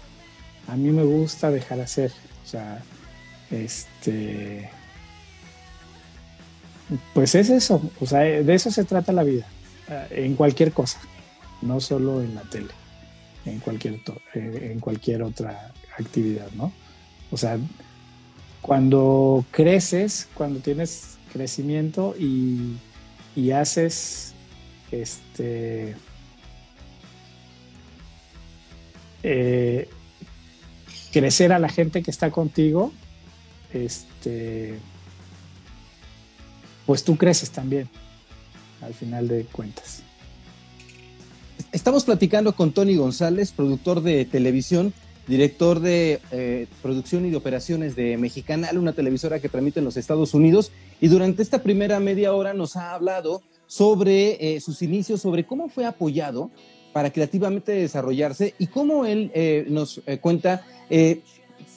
[0.70, 2.12] a mí me gusta dejar hacer,
[2.44, 2.82] o sea,
[3.50, 4.70] este,
[7.12, 9.46] pues es eso, o sea, de eso se trata la vida,
[9.88, 11.00] eh, en cualquier cosa,
[11.60, 12.70] no solo en la tele,
[13.44, 13.94] en cualquier,
[14.34, 16.72] eh, en cualquier otra actividad, ¿no?
[17.32, 17.58] O sea,
[18.60, 22.78] cuando creces, cuando tienes crecimiento y,
[23.52, 24.34] haces
[24.92, 25.96] este
[29.22, 29.88] eh,
[31.12, 32.92] crecer a la gente que está contigo,
[33.72, 34.78] este
[36.86, 37.88] pues tú creces también,
[38.80, 40.02] al final de cuentas.
[41.70, 44.92] Estamos platicando con Tony González, productor de televisión,
[45.28, 49.96] director de eh, producción y de operaciones de Mexicanal, una televisora que transmite en los
[49.96, 55.20] Estados Unidos, y durante esta primera media hora nos ha hablado sobre eh, sus inicios,
[55.20, 56.50] sobre cómo fue apoyado
[56.92, 60.66] para creativamente desarrollarse y cómo él eh, nos cuenta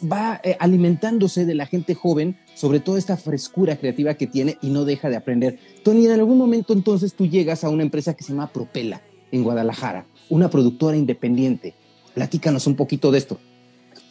[0.04, 4.86] va alimentándose de la gente joven sobre todo esta frescura creativa que tiene y no
[4.86, 5.60] deja de aprender.
[5.84, 9.43] Tony, en algún momento entonces tú llegas a una empresa que se llama Propela en
[9.43, 11.73] Guadalajara, una productora independiente.
[12.13, 13.39] Platícanos un poquito de esto.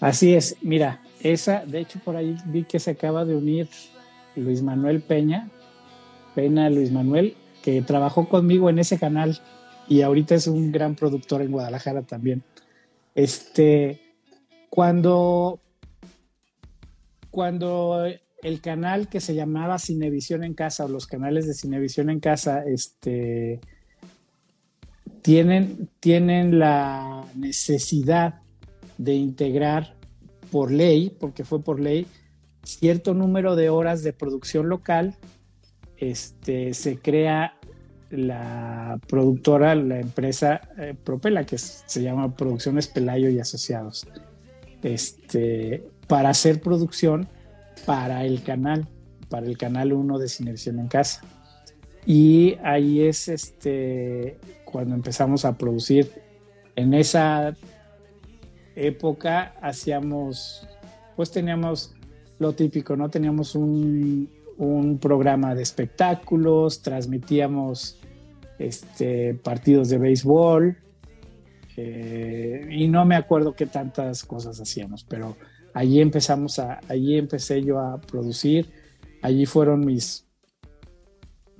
[0.00, 3.68] Así es, mira, esa, de hecho por ahí vi que se acaba de unir
[4.34, 5.48] Luis Manuel Peña,
[6.34, 9.40] Pena Luis Manuel, que trabajó conmigo en ese canal
[9.88, 12.42] y ahorita es un gran productor en Guadalajara también.
[13.14, 14.00] Este,
[14.74, 15.60] cuando,
[17.30, 18.06] cuando
[18.42, 22.64] el canal que se llamaba Cinevisión en Casa o los canales de Cinevisión en Casa
[22.64, 23.60] este,
[25.20, 28.40] tienen, tienen la necesidad
[28.96, 29.94] de integrar
[30.50, 32.06] por ley, porque fue por ley,
[32.62, 35.16] cierto número de horas de producción local,
[35.98, 37.58] este, se crea
[38.08, 44.06] la productora, la empresa eh, Propela, que se llama Producciones Pelayo y Asociados,
[44.82, 47.28] este, para hacer producción
[47.86, 48.88] para el canal,
[49.28, 51.22] para el canal 1 de Cinevisión en Casa.
[52.04, 56.10] Y ahí es este, cuando empezamos a producir.
[56.74, 57.54] En esa
[58.74, 60.66] época hacíamos,
[61.16, 61.94] pues teníamos
[62.38, 63.08] lo típico, ¿no?
[63.08, 64.28] Teníamos un,
[65.00, 67.98] programa de espectáculos, transmitíamos
[68.60, 70.76] este, partidos de béisbol,
[71.76, 75.36] eh, y no me acuerdo qué tantas cosas hacíamos, pero
[75.74, 78.70] allí empezamos a, allí empecé yo a producir,
[79.22, 80.26] allí fueron mis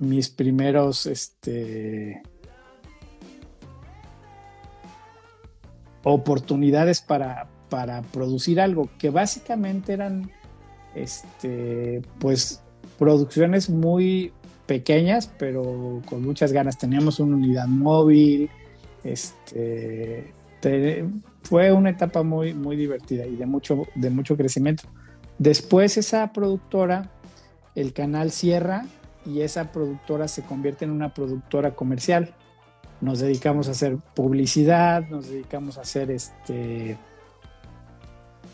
[0.03, 2.21] mis primeros, este,
[6.03, 10.29] oportunidades para, para producir algo, que básicamente eran,
[10.95, 12.61] este, pues,
[12.99, 14.33] producciones muy
[14.65, 16.77] pequeñas, pero con muchas ganas.
[16.77, 18.49] Teníamos una unidad móvil,
[19.03, 20.33] este,
[21.43, 24.83] fue una etapa muy, muy divertida y de mucho, de mucho crecimiento.
[25.37, 27.11] Después esa productora,
[27.75, 28.85] el canal cierra
[29.25, 32.33] y esa productora se convierte en una productora comercial.
[33.01, 36.97] Nos dedicamos a hacer publicidad, nos dedicamos a hacer este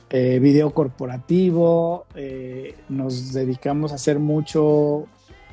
[0.09, 5.05] eh, video corporativo, eh, nos dedicamos a hacer mucho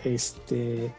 [0.04, 0.94] este,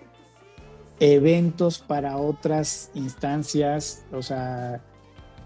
[0.99, 4.81] eventos para otras instancias, o sea,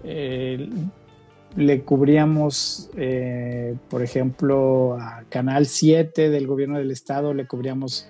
[0.04, 0.70] eh,
[1.56, 8.08] le cubríamos, eh, por ejemplo, a Canal 7 del gobierno del estado, le cubríamos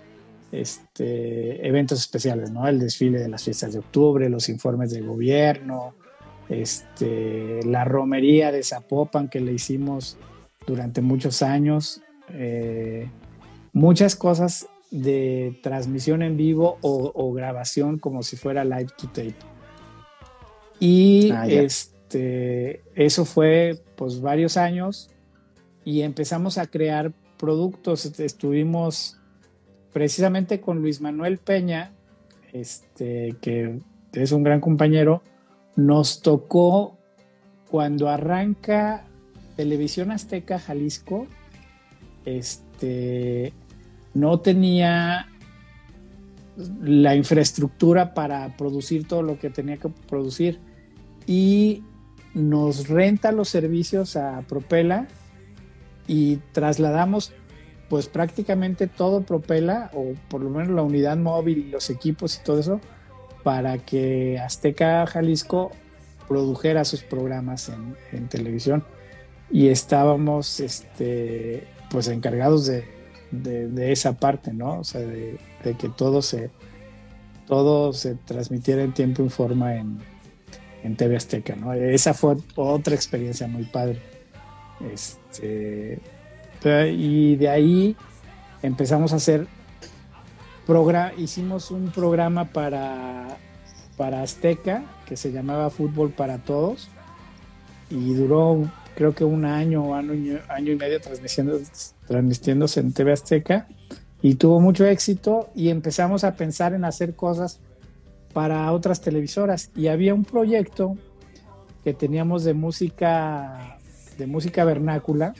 [0.51, 2.67] este, eventos especiales, ¿no?
[2.67, 5.95] El desfile de las fiestas de octubre, los informes del gobierno,
[6.49, 10.17] este, la romería de Zapopan que le hicimos
[10.67, 13.09] durante muchos años, eh,
[13.73, 19.35] muchas cosas de transmisión en vivo o, grabación como si fuera live to tape.
[20.79, 25.09] Y ah, este, eso fue pues varios años
[25.85, 28.05] y empezamos a crear productos.
[28.19, 29.17] Estuvimos
[29.93, 31.93] precisamente con Luis Manuel Peña,
[32.51, 33.79] este, que
[34.13, 35.23] es un gran compañero,
[35.75, 36.97] nos tocó
[37.69, 39.05] cuando arranca
[39.55, 41.27] Televisión Azteca Jalisco,
[42.25, 43.53] este,
[44.13, 45.27] no tenía
[46.81, 50.59] la infraestructura para producir todo lo que tenía que producir.
[51.27, 51.83] Y
[52.33, 55.07] nos renta los servicios a Propela
[56.07, 57.33] y trasladamos
[57.89, 62.43] pues prácticamente todo Propela o por lo menos la unidad móvil y los equipos y
[62.43, 62.79] todo eso
[63.43, 65.71] para que Azteca Jalisco
[66.27, 67.69] produjera sus programas
[68.13, 68.85] en, televisión.
[69.49, 72.85] Y estábamos este pues encargados de
[73.31, 74.79] de, esa parte, ¿no?
[74.79, 75.37] O sea, de,
[75.79, 76.49] que todo se,
[77.47, 79.99] todo se transmitiera en tiempo y forma en,
[80.83, 81.73] en TV Azteca, ¿no?
[81.73, 84.01] Esa fue otra experiencia muy padre.
[84.91, 85.99] Este,
[86.91, 87.95] y de ahí
[88.61, 89.47] empezamos a hacer,
[91.17, 93.37] hicimos un programa para,
[93.97, 96.89] para Azteca que se llamaba Fútbol para Todos
[97.89, 101.59] y duró creo que un año, año, año y medio transmitiendo,
[102.11, 103.67] transmitiéndose en TV Azteca
[104.21, 107.61] y tuvo mucho éxito y empezamos a pensar en hacer cosas
[108.33, 109.71] para otras televisoras.
[109.75, 110.97] Y había un proyecto
[111.85, 113.77] que teníamos de música
[114.17, 115.33] de música vernácula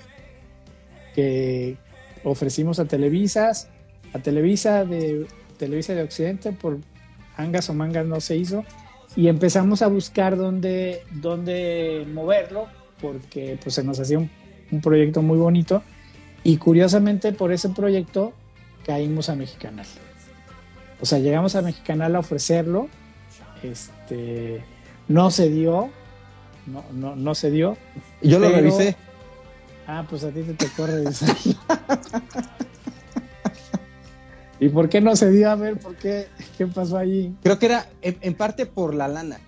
[1.14, 1.78] que
[2.24, 3.68] ofrecimos a Televisas,
[4.14, 6.80] a Televisa de Televisa de Occidente por
[7.36, 8.64] angas o mangas no se hizo
[9.16, 12.68] y empezamos a buscar dónde, dónde moverlo
[13.02, 14.30] porque pues se nos hacía un,
[14.82, 15.84] proyecto muy bonito
[16.44, 18.34] y curiosamente por ese proyecto
[18.86, 19.86] caímos a Mexicanal.
[21.00, 22.88] O sea, llegamos a Mexicanal a ofrecerlo,
[23.64, 24.64] este,
[25.08, 25.90] no se dio,
[26.66, 27.78] no, no, no se dio.
[28.22, 28.96] Yo lo revisé.
[29.88, 31.36] Ah, pues a ti te tocó revisar.
[34.60, 35.50] ¿Y por qué no se dio?
[35.50, 36.28] A ver, ¿por qué?
[36.58, 37.36] ¿Qué pasó allí?
[37.42, 39.40] Creo que era en, parte por la lana,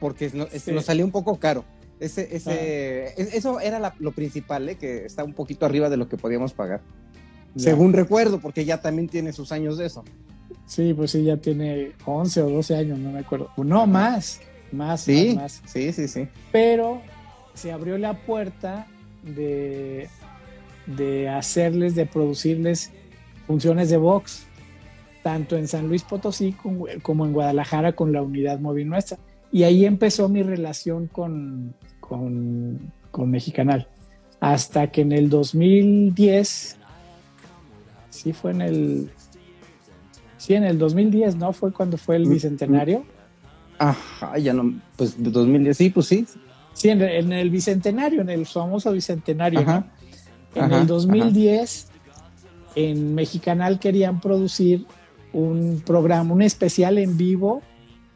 [0.00, 1.64] porque nos salió un poco caro.
[1.98, 4.76] Ese, ese, Eso era lo principal, ¿eh?
[4.76, 6.82] que está un poquito arriba de lo que podíamos pagar.
[7.56, 10.04] Según recuerdo, porque ya también tiene sus años de eso.
[10.66, 13.50] Sí, pues sí, ya tiene 11 o 12 años, no me acuerdo.
[13.56, 14.40] No, más,
[14.72, 15.34] más, ¿Sí?
[15.36, 16.28] más, Sí, sí, sí.
[16.52, 17.00] Pero
[17.54, 18.86] se abrió la puerta
[19.22, 20.08] de,
[20.86, 22.90] de hacerles, de producirles
[23.46, 24.46] funciones de box,
[25.22, 26.54] tanto en San Luis Potosí
[27.02, 29.18] como en Guadalajara con la unidad móvil nuestra.
[29.56, 33.88] Y ahí empezó mi relación con, con, con Mexicanal.
[34.38, 36.76] Hasta que en el 2010,
[38.10, 39.10] sí fue en el,
[40.36, 41.54] sí, en el 2010, ¿no?
[41.54, 43.04] Fue cuando fue el mm, bicentenario.
[43.78, 46.26] Ajá, ya no, pues 2010, sí, pues sí.
[46.74, 49.60] Sí, en, el bicentenario, en el famoso bicentenario,
[50.54, 51.88] En el 2010,
[52.74, 54.84] en Mexicanal querían producir
[55.32, 57.62] un programa, un especial en vivo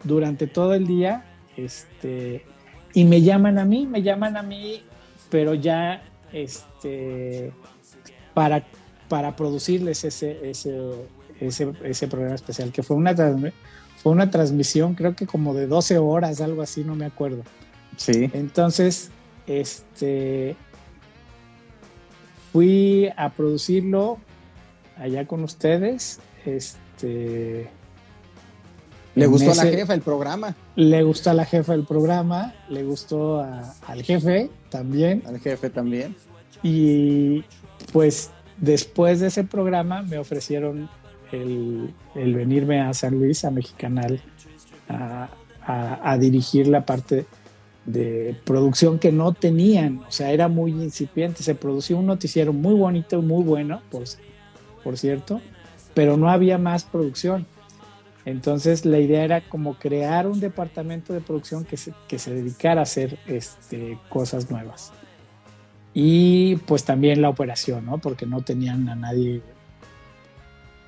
[0.04, 1.24] durante todo el día,
[1.64, 2.44] este,
[2.94, 4.82] y me llaman a mí, me llaman a mí,
[5.30, 7.52] pero ya este,
[8.34, 8.64] para,
[9.08, 10.94] para producirles ese, ese,
[11.40, 13.14] ese, programa especial, que fue una,
[14.02, 17.42] fue una transmisión, creo que como de 12 horas, algo así, no me acuerdo.
[17.96, 18.30] Sí.
[18.32, 19.10] Entonces,
[19.46, 20.56] este,
[22.52, 24.18] fui a producirlo
[24.96, 27.68] allá con ustedes, este,
[29.14, 30.56] Le gustó a la jefa el programa.
[30.76, 35.22] Le gustó a la jefa el programa, le gustó al jefe también.
[35.26, 36.14] Al jefe también.
[36.62, 37.44] Y
[37.92, 40.88] pues después de ese programa me ofrecieron
[41.32, 44.20] el, venirme a San Luis, a Mexicanal,
[44.88, 47.26] a, dirigir la parte
[47.84, 51.42] de producción que no tenían, o sea, era muy incipiente.
[51.42, 54.04] Se producía un noticiero muy bonito, muy bueno, por,
[54.82, 55.40] por cierto,
[55.94, 57.46] pero no había más producción.
[58.24, 62.80] Entonces la idea era como crear un departamento de producción que se, que se dedicara
[62.80, 64.92] a hacer este, cosas nuevas.
[65.94, 67.98] Y pues también la operación, ¿no?
[67.98, 69.42] Porque no tenían a nadie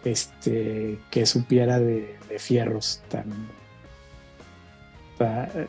[0.05, 3.27] este, que supiera de, fierros tan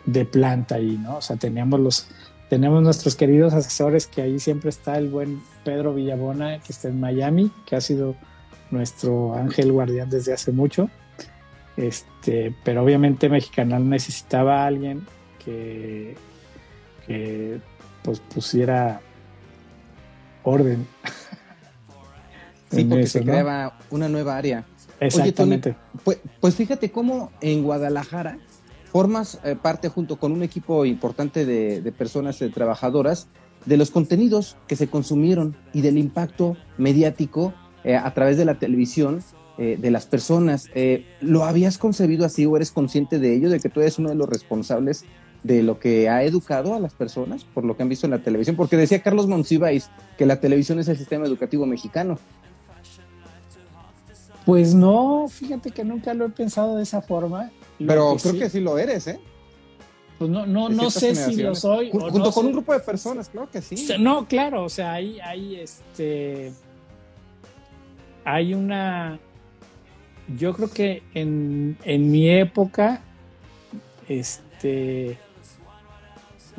[0.05, 1.17] de planta ahí, ¿no?
[1.17, 2.07] O sea, teníamos los
[2.49, 6.99] tenemos nuestros queridos asesores que ahí siempre está el buen Pedro Villabona que está en
[6.99, 8.15] Miami, que ha sido
[8.71, 10.89] nuestro ángel guardián desde hace mucho.
[11.75, 15.05] Este, pero obviamente Mexicanal necesitaba a alguien
[15.43, 16.15] que,
[17.07, 17.59] que
[18.03, 19.01] pues pusiera
[20.43, 20.87] orden.
[22.71, 24.65] sí, porque se creaba una nueva área.
[24.99, 25.75] Exactamente.
[26.03, 28.37] pues, pues, fíjate cómo en Guadalajara
[28.91, 33.27] formas eh, parte junto con un equipo importante de, personas de trabajadoras
[33.65, 38.59] de los contenidos que se consumieron y del impacto mediático eh, a través de la
[38.59, 39.23] televisión
[39.57, 40.69] eh, de las personas.
[41.21, 44.15] ¿Lo habías concebido así o eres consciente de ello, de que tú eres uno de
[44.15, 45.05] los responsables
[45.43, 48.19] de lo que ha educado a las personas por lo que han visto en la
[48.19, 52.17] televisión, porque decía Carlos Monsiváis que la televisión es el sistema educativo mexicano.
[54.45, 57.51] Pues no, fíjate que nunca lo he pensado de esa forma.
[57.77, 59.19] Pero creo que sí lo eres, ¿eh?
[60.19, 61.91] Pues no, no, no sé si lo soy.
[61.91, 63.87] Junto con un grupo de personas, creo que sí.
[63.99, 66.51] No, claro, o sea, hay, hay este.
[68.25, 69.19] Hay una.
[70.37, 73.01] Yo creo que en, en mi época,
[74.07, 75.17] este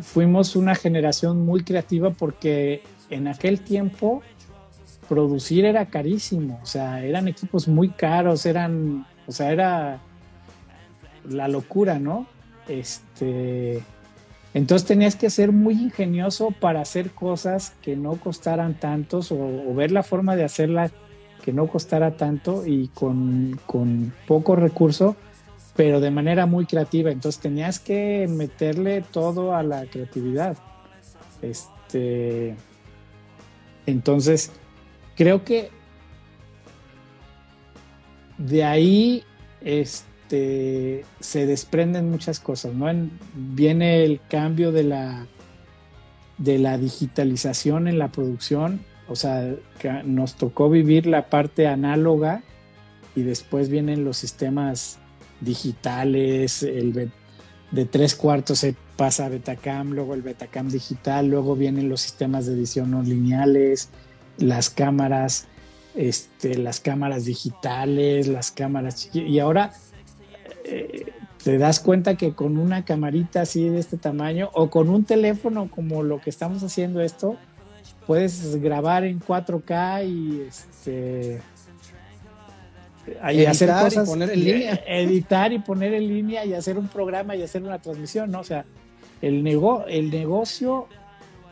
[0.02, 4.22] fuimos una generación muy creativa porque en aquel tiempo
[5.08, 10.00] producir era carísimo, o sea, eran equipos muy caros, eran, o sea, era
[11.28, 12.26] la locura, ¿no?
[12.68, 13.82] Este,
[14.54, 19.90] entonces tenías que ser muy ingenioso para hacer cosas que no costaran tantos o, ver
[19.92, 20.90] la forma de hacerla
[21.44, 25.16] que no costara tanto y con, con poco recurso
[25.76, 27.10] pero de manera muy creativa.
[27.10, 30.56] Entonces tenías que meterle todo a la creatividad.
[31.42, 32.56] Este,
[33.86, 34.52] entonces,
[35.16, 35.70] creo que
[38.38, 39.24] de ahí
[39.60, 42.86] este, se desprenden muchas cosas, ¿no?
[43.34, 45.26] viene el cambio de la,
[46.38, 49.54] de la digitalización en la producción, o sea,
[50.04, 52.42] nos tocó vivir la parte análoga
[53.14, 54.98] y después vienen los sistemas
[55.40, 57.10] digitales, el
[57.70, 62.46] de tres cuartos se pasa a Betacam, luego el Betacam digital, luego vienen los sistemas
[62.46, 63.90] de edición no lineales,
[64.38, 65.46] las cámaras,
[65.94, 69.72] este, las cámaras digitales, las cámaras y ahora
[70.64, 71.12] eh,
[71.42, 75.70] te das cuenta que con una camarita así de este tamaño o con un teléfono
[75.70, 77.36] como lo que estamos haciendo esto,
[78.06, 81.40] puedes grabar en 4K y este
[83.32, 84.84] y hacer cosas, y poner en línea.
[84.86, 88.40] Editar y poner en línea y hacer un programa y hacer una transmisión, ¿no?
[88.40, 88.64] O sea,
[89.20, 90.88] el, nego el negocio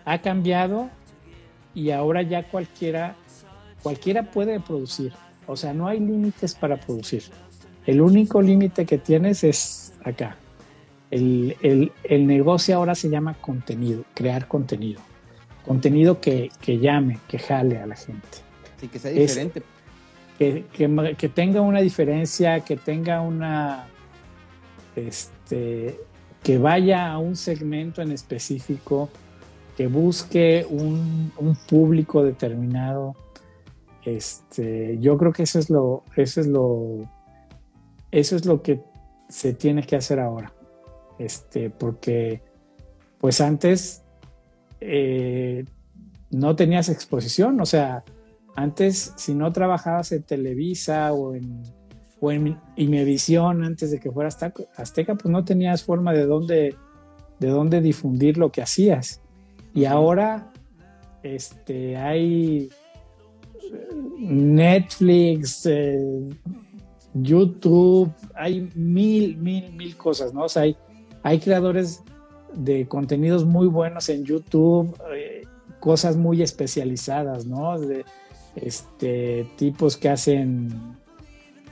[0.05, 0.89] ha cambiado
[1.75, 3.17] y ahora ya cualquiera,
[3.83, 5.13] cualquiera puede producir.
[5.47, 7.25] O sea, no hay límites para producir.
[7.87, 10.37] El único límite que tienes es acá.
[11.11, 15.01] El, el, el, negocio ahora se llama contenido, crear contenido.
[15.67, 18.39] Contenido que, que llame, que jale a la gente.
[18.81, 19.63] Sí, que sea diferente
[20.39, 23.87] que, tenga una diferencia, que tenga una,
[24.97, 26.01] este,
[26.43, 29.09] que vaya a un segmento en específico,
[29.77, 31.33] que busque un,
[31.69, 33.15] público determinado.
[34.05, 37.09] Este, yo creo que eso es lo, eso es lo,
[38.11, 38.81] eso es lo que
[39.29, 40.53] se tiene que hacer ahora.
[41.19, 42.43] Este, porque,
[43.19, 44.02] pues antes
[44.85, 45.65] eh,
[46.31, 48.05] no tenías exposición, o sea,
[48.55, 51.63] antes, si no trabajabas en Televisa o en,
[52.21, 54.29] o en Imevisión antes de que fuera
[54.77, 56.77] Azteca, pues no tenías forma de dónde,
[57.39, 59.23] de dónde difundir lo que hacías.
[59.75, 60.53] Y ahora
[61.23, 62.69] este, hay
[64.19, 66.29] Netflix, eh,
[67.15, 70.45] YouTube, hay mil, mil, mil cosas, ¿no?
[70.45, 70.77] O sea, hay,
[71.23, 72.03] hay creadores
[72.55, 75.43] de contenidos muy buenos en YouTube, eh,
[75.81, 77.79] cosas muy especializadas, ¿no?
[77.79, 78.05] De,
[78.57, 80.97] este, tipos que hacen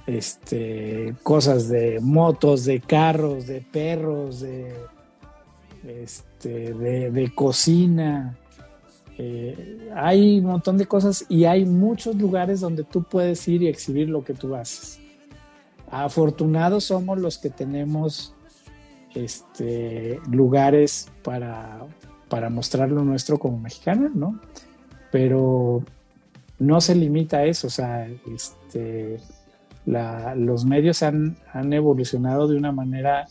[0.07, 4.75] este, cosas de motos, de carros, de perros, de,
[5.87, 8.37] este, de, cocina.
[9.19, 13.69] Eh, hay un montón de cosas y hay muchos lugares donde tú puedes ir y
[13.69, 14.99] exhibir lo que tú haces.
[15.91, 18.35] Afortunados somos los que tenemos
[19.15, 21.87] este, lugares para,
[22.29, 24.41] para mostrar lo nuestro como mexicana, ¿no?
[25.11, 25.83] Pero
[26.59, 29.19] no se limita a eso, o sea, este,
[29.87, 31.37] los medios han,
[31.73, 33.27] evolucionado de una manera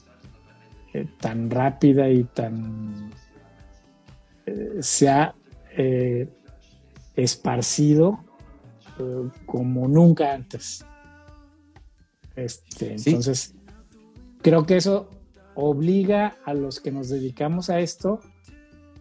[0.94, 3.12] eh, tan rápida y tan...
[4.46, 5.36] Eh, se ha
[5.78, 6.28] eh,
[7.16, 8.20] esparcido
[9.46, 10.86] como nunca antes.
[12.36, 13.56] Este, Entonces,
[14.42, 15.10] creo que eso
[15.60, 18.20] obliga a los que nos dedicamos a esto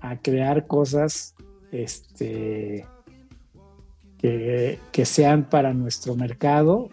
[0.01, 1.35] a crear cosas
[1.73, 2.87] este,
[4.19, 6.89] que, que sean para nuestro mercado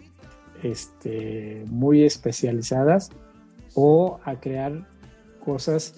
[0.62, 3.10] este, muy especializadas
[3.74, 4.86] o a crear
[5.44, 5.94] cosas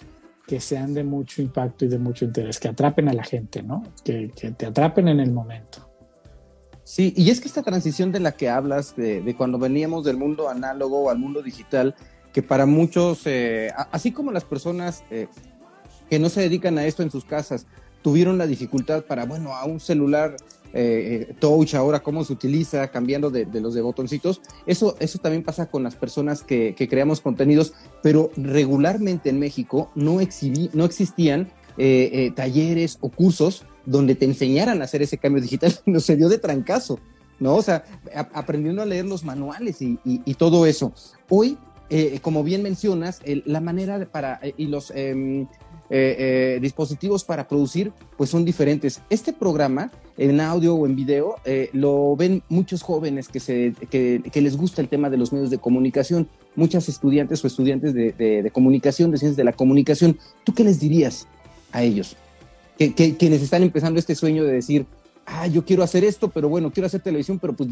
[0.47, 3.83] que sean de mucho impacto y de mucho interés, que atrapen a la gente, ¿no?
[4.03, 5.89] Que, te atrapen en el momento.
[6.85, 10.49] Sí, y es que esta transición de la que hablas, de, cuando veníamos del mundo
[10.49, 11.95] análogo al mundo digital,
[12.39, 15.27] que para muchos, eh, así como las personas eh,
[16.09, 17.67] que no se dedican a esto en sus casas,
[18.01, 20.37] tuvieron la dificultad para, bueno, a un celular
[20.73, 24.41] eh, touch ahora, cómo se utiliza, cambiando de, los de botoncitos.
[24.67, 27.73] Eso, eso también pasa con las personas que, creamos contenidos,
[28.05, 31.51] pero regularmente en México no, exhibí, no existían
[32.37, 35.77] talleres o cursos donde te enseñaran a hacer ese cambio digital.
[35.87, 37.01] No se dio de trancazo,
[37.41, 37.57] ¿no?
[37.57, 37.85] O sea,
[38.33, 40.93] aprendiendo a leer los manuales y, todo eso.
[41.29, 41.59] Hoy,
[42.23, 45.47] como bien mencionas, la manera para, y los em,
[45.91, 49.01] eh, eh, dispositivos para producir, pues son diferentes.
[49.09, 54.41] Este programa, en audio o en video, eh, lo ven muchos jóvenes que, se, que,
[54.43, 59.11] les gusta el tema de los medios de comunicación, muchas estudiantes o estudiantes de, comunicación,
[59.11, 60.19] de ciencias de la comunicación.
[60.45, 61.27] ¿Tú qué les dirías
[61.73, 62.17] a ellos?
[62.77, 64.85] Que, quienes están empezando este sueño de decir,
[65.25, 67.71] ah, yo quiero hacer esto, pero bueno, quiero hacer televisión, pero pues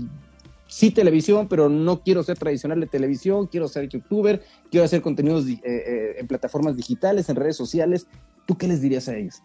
[0.66, 5.46] sí televisión, pero no quiero ser tradicional de televisión, quiero ser youtuber, quiero hacer contenidos
[5.46, 8.06] eh, eh, en plataformas digitales, en redes sociales.
[8.46, 9.42] ¿Tú qué les dirías a ellos?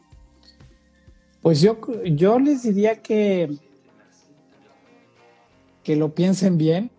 [1.42, 3.50] Pues yo, yo les diría que,
[5.84, 6.92] que lo piensen bien,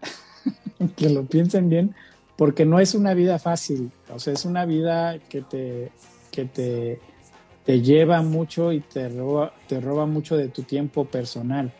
[0.97, 1.95] que lo piensen bien,
[2.37, 5.93] porque no es una vida fácil, o sea, es una vida que te,
[6.33, 7.01] que te,
[7.65, 11.73] te lleva mucho y te roba, te roba mucho de tu tiempo personal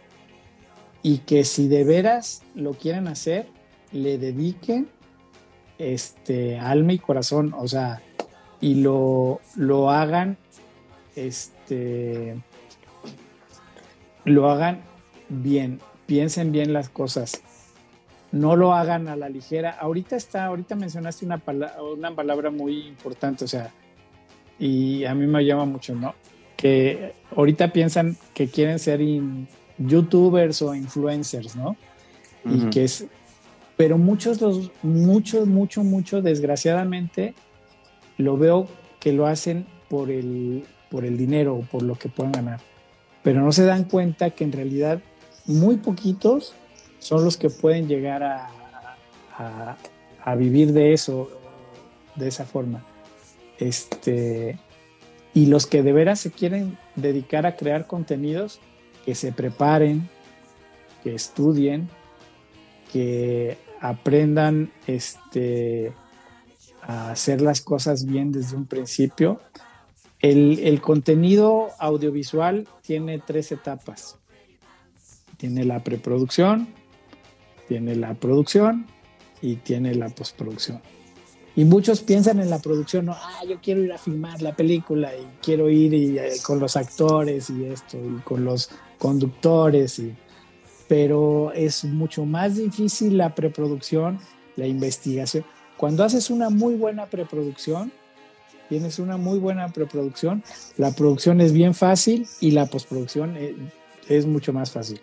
[1.03, 3.47] y que si de veras lo quieren hacer,
[3.91, 4.89] le dediquen
[5.79, 8.03] este, alma y corazón, o sea,
[8.61, 10.39] y lo, lo hagan,
[11.17, 12.37] este,
[14.25, 14.81] lo hagan
[15.29, 17.43] bien, piensen bien las cosas,
[18.31, 19.71] no lo hagan a la ligera.
[19.71, 21.43] Ahorita está, ahorita mencionaste una,
[21.95, 23.73] una palabra muy importante, o sea,
[24.59, 26.15] y a mí me llama mucho, ¿no?
[26.57, 29.01] Que ahorita piensan que quieren ser
[29.87, 31.77] youtubers o influencers, ¿no?
[32.45, 33.07] Y que es,
[33.77, 37.35] pero muchos, los, muchos, mucho, mucho, desgraciadamente,
[38.19, 38.67] lo veo
[39.01, 42.61] que lo hacen por el, por el dinero o por lo que puedan ganar.
[43.23, 45.01] Pero no se dan cuenta que en realidad
[45.47, 46.55] muy poquitos
[46.99, 48.51] son los que pueden llegar a,
[49.37, 49.77] a,
[50.25, 51.31] a vivir de eso,
[52.17, 52.85] de esa forma.
[53.59, 54.59] Este,
[55.35, 58.61] y los que de veras se quieren dedicar a crear contenidos,
[59.05, 60.09] que se preparen,
[61.03, 61.89] que estudien,
[62.93, 65.93] que aprendan este,
[66.83, 69.41] a hacer las cosas bien desde un principio.
[70.21, 74.19] El, contenido audiovisual tiene tres etapas.
[75.37, 76.69] Tiene la preproducción,
[77.67, 78.87] tiene la producción
[79.41, 80.81] y tiene la postproducción.
[81.55, 85.15] Y muchos piensan en la producción, no, ah, yo quiero ir a filmar la película
[85.15, 90.15] y quiero ir y, eh, con los actores y esto, y con los conductores, y,
[90.89, 94.19] pero es mucho más difícil la preproducción,
[94.57, 95.45] la investigación.
[95.77, 97.93] Cuando haces una muy buena preproducción,
[98.71, 100.43] tienes una muy buena preproducción,
[100.79, 103.55] la producción es bien fácil y la postproducción es,
[104.09, 105.03] es mucho más fácil.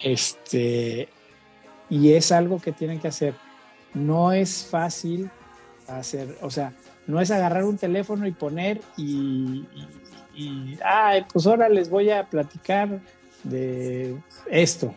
[0.00, 1.08] Este,
[1.90, 3.34] y es algo que tienen que hacer.
[3.92, 5.30] No es fácil
[5.88, 6.72] hacer, o sea,
[7.06, 9.64] no es agarrar un teléfono y poner y,
[10.34, 10.78] y,
[11.32, 13.00] pues ahora les voy a platicar
[13.42, 14.16] de
[14.50, 14.94] esto.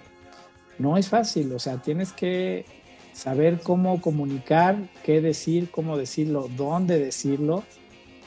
[0.79, 2.65] No es fácil, o sea, tienes que
[3.13, 7.63] saber cómo comunicar, qué decir, cómo decirlo, dónde decirlo.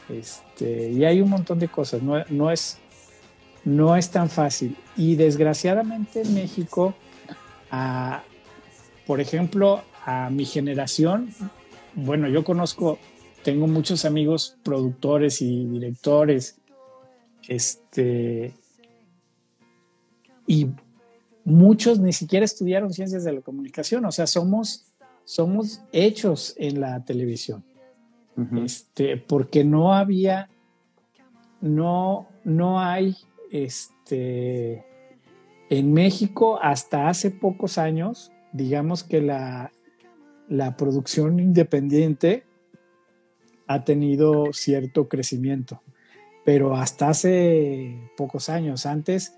[0.08, 2.78] Este, y hay un montón de cosas, no, no, es,
[3.64, 4.76] no es tan fácil.
[4.96, 6.94] Y desgraciadamente en México,
[9.06, 11.32] por ejemplo, a mi generación,
[11.95, 12.99] bueno, yo conozco,
[13.43, 16.61] tengo muchos amigos productores y directores,
[17.49, 18.55] este,
[20.47, 20.68] y
[21.45, 24.86] muchos ni siquiera estudiaron ciencias de la comunicación, o sea, somos,
[25.24, 27.64] somos hechos en la televisión,
[28.64, 30.49] este, porque no había,
[31.61, 33.16] no, no hay,
[33.51, 34.84] este,
[35.68, 39.72] en México hasta hace pocos años, digamos que la,
[40.51, 42.44] la producción independiente
[43.68, 45.80] ha tenido cierto crecimiento,
[46.44, 49.32] pero hasta hace pocos años, antes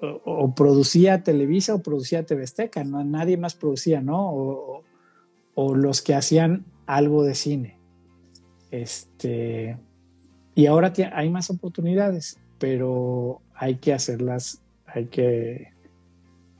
[0.00, 2.46] o, producía Televisa o producía TV
[2.86, 4.82] no, nadie más producía, ¿no?
[5.54, 7.78] O, los que hacían algo de cine.
[8.70, 9.76] Este,
[10.54, 15.72] y ahora hay más oportunidades, pero hay que hacerlas, hay que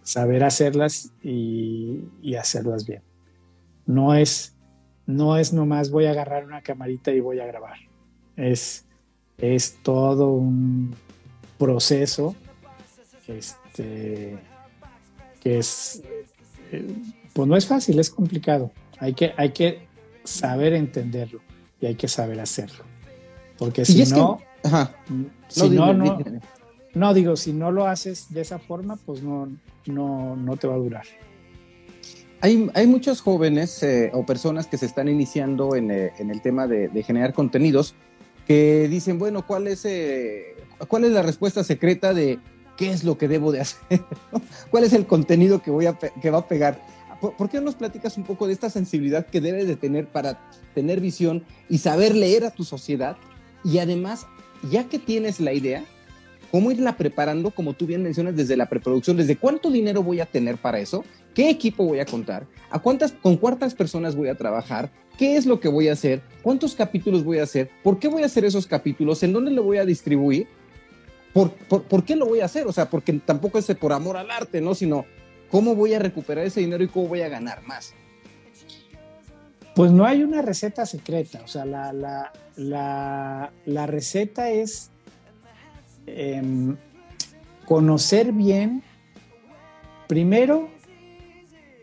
[0.03, 3.03] saber hacerlas y hacerlas bien.
[3.87, 4.55] No es,
[5.07, 7.77] no es nomás voy a agarrar una camarita y voy a grabar.
[8.37, 8.87] Es,
[9.39, 10.95] es todo un
[11.59, 12.35] proceso
[13.29, 14.39] este,
[15.41, 16.03] que es,
[16.71, 16.95] eh,
[17.33, 18.71] pues no es fácil, es complicado.
[18.99, 19.87] Hay que, hay que
[20.25, 21.41] saber entenderlo
[21.81, 22.85] y hay que saber hacerlo.
[23.59, 24.41] Porque si no,
[25.49, 26.19] si no, no,
[26.95, 29.49] no, digo, si no lo haces de esa forma, pues no,
[29.87, 31.07] no, no te va a durar.
[32.43, 36.43] Hay, hay muchos jóvenes eh, o personas que se están iniciando en, eh, en el
[36.43, 37.95] tema de, de, generar contenidos
[38.47, 39.87] que dicen, bueno, ¿cuál es,
[40.89, 42.41] ¿cuál es la respuesta secreta de
[42.77, 44.03] qué es lo que debo de hacer,
[44.71, 46.81] cuál es el contenido que, voy a que va a pegar.
[47.21, 50.41] ¿Por, qué no nos platicas un poco de esta sensibilidad que debes de tener para
[50.75, 53.17] tener visión y saber leer a tu sociedad?
[53.63, 54.27] Y además,
[54.69, 55.85] ya que tienes la idea,
[56.51, 60.27] cómo irla preparando, como tú bien mencionas, desde la preproducción, desde cuánto dinero voy a
[60.27, 64.35] tener para eso, qué equipo voy a contar, a cuántas, con cuántas personas voy a
[64.35, 68.09] trabajar, qué es lo que voy a hacer, cuántos capítulos voy a hacer, por qué
[68.09, 70.47] voy a hacer esos capítulos, en dónde lo voy a distribuir
[71.33, 72.67] ¿Por, qué lo voy a hacer?
[72.67, 74.75] O sea, porque tampoco es por amor al arte, ¿no?
[74.75, 75.07] Sino,
[75.51, 77.95] ¿cómo voy a recuperar ese dinero y cómo voy a ganar más?
[79.75, 82.31] Pues no hay una receta secreta, o sea, la,
[83.65, 84.91] la, receta es
[86.05, 86.77] em,
[87.65, 88.83] conocer bien,
[90.09, 90.69] primero,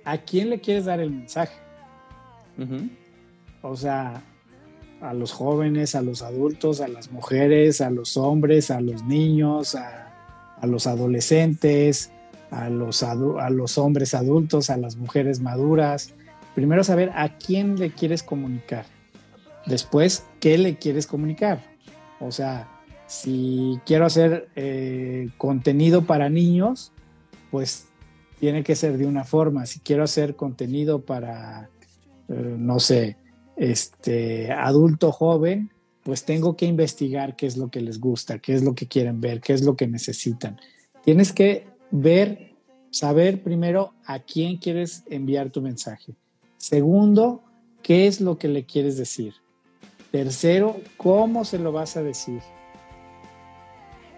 [0.10, 1.55] a quién le quieres dar el mensaje.
[3.62, 4.24] O sea,
[5.01, 9.76] a los jóvenes, a los adultos, a las mujeres, a los hombres, a los niños,
[9.76, 10.05] a,
[10.64, 12.12] los adolescentes,
[12.51, 16.14] a los, a los hombres adultos, a las mujeres maduras.
[16.55, 18.86] Primero saber a quién le quieres comunicar.
[19.68, 21.62] Después, ¿qué le quieres comunicar?
[22.20, 22.68] O sea,
[23.05, 26.91] si quiero hacer eh, contenido para niños,
[27.51, 27.88] pues
[28.39, 29.65] tiene que ser de una forma.
[29.65, 31.69] Si quiero hacer contenido para,
[32.29, 33.17] eh, no sé,
[33.57, 35.71] este, adulto joven,
[36.03, 39.19] pues tengo que investigar qué es lo que les gusta, qué es lo que quieren
[39.19, 40.59] ver, qué es lo que necesitan.
[41.03, 42.55] Tienes que ver,
[42.91, 46.13] saber primero a quién quieres enviar tu mensaje.
[46.57, 47.43] Segundo,
[47.83, 49.33] qué es lo que le quieres decir.
[50.11, 52.41] Tercero, cómo se lo vas a decir.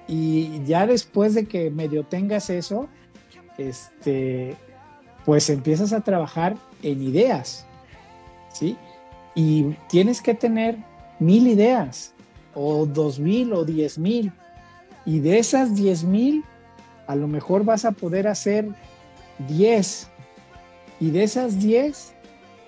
[0.07, 2.87] Y ya después de que medio tengas eso,
[3.69, 4.55] este,
[5.25, 7.65] pues empiezas a trabajar en ideas,
[8.53, 8.77] ¿sí?
[9.35, 10.77] y tienes que tener
[11.19, 12.13] mil ideas
[12.53, 14.31] o dos mil o diez mil
[15.05, 16.43] y de esas diez mil
[17.07, 18.67] a lo mejor vas a poder hacer
[19.47, 20.09] diez
[20.99, 22.13] y de esas diez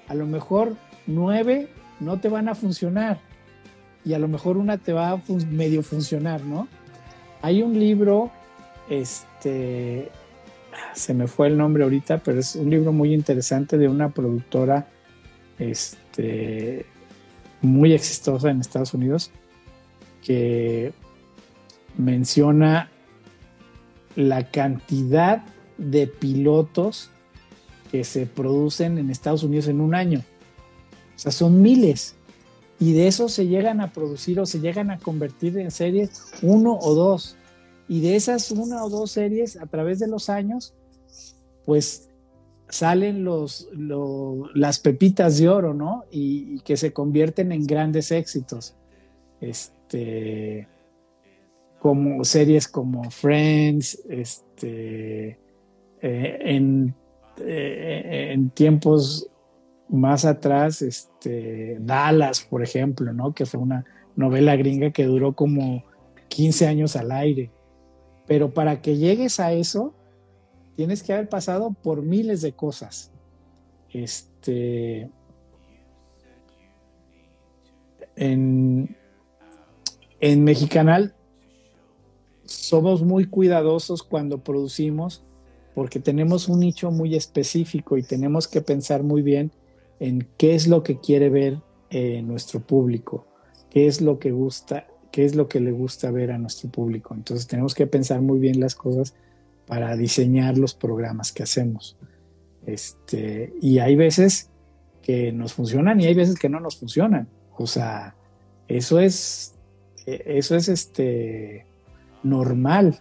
[0.07, 0.75] a lo mejor
[1.05, 1.67] nueve
[1.99, 3.19] no te van a funcionar
[4.05, 6.67] y a lo mejor una te va a medio funcionar, ¿no?
[7.41, 8.31] Hay un libro,
[8.89, 10.11] este,
[10.93, 14.87] se me fue el nombre ahorita, pero es un libro muy interesante de una productora
[15.59, 16.85] este,
[17.61, 19.31] muy exitosa en Estados Unidos
[20.23, 20.93] que
[21.97, 22.89] menciona
[24.15, 25.43] la cantidad
[25.77, 27.09] de pilotos
[27.91, 30.23] que se producen en Estados Unidos en un año.
[31.15, 32.15] O sea, son miles.
[32.79, 36.77] Y de esos se llegan a producir o se llegan a convertir en series uno
[36.79, 37.37] o dos.
[37.87, 40.73] Y de esas una o dos series, a través de los años,
[41.65, 42.09] pues
[42.69, 43.69] salen los,
[44.55, 46.05] las pepitas de oro, ¿no?
[46.11, 48.75] Y, que se convierten en grandes éxitos.
[49.41, 50.67] Este,
[51.79, 55.37] como series como Friends, este,
[56.01, 56.95] eh, en,
[57.37, 59.29] eh, en, tiempos
[59.89, 63.33] más atrás, este, Dallas, por ejemplo, ¿no?
[63.33, 65.83] Que fue una novela gringa que duró como
[66.29, 67.51] 15 años al aire.
[68.27, 69.93] Pero para que llegues a eso,
[70.75, 73.11] tienes que haber pasado por miles de cosas.
[73.91, 75.09] este,
[78.15, 78.95] en,
[80.19, 81.15] en Mexicanal
[82.45, 85.23] somos muy cuidadosos cuando producimos
[85.73, 89.51] porque tenemos un nicho muy específico y tenemos que pensar muy bien
[89.99, 91.59] en qué es lo que quiere ver
[91.89, 93.25] eh, nuestro público,
[93.69, 97.13] qué es lo que gusta, qué es lo que le gusta ver a nuestro público.
[97.13, 99.13] Entonces tenemos que pensar muy bien las cosas
[99.67, 101.95] para diseñar los programas que hacemos.
[102.65, 104.49] Este, y hay veces
[105.03, 107.27] que nos funcionan y hay veces que no nos funcionan.
[107.55, 108.15] O sea,
[108.67, 109.53] eso es,
[110.07, 111.67] e, eso es este,
[112.23, 112.97] normal.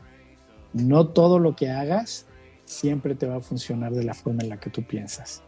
[0.74, 2.26] No todo lo que hagas
[2.66, 5.42] siempre te va a funcionar de la forma en la que tú piensas.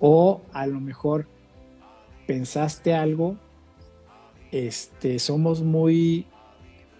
[0.00, 1.28] O a lo mejor
[2.26, 3.36] pensaste algo,
[4.52, 6.26] este, somos muy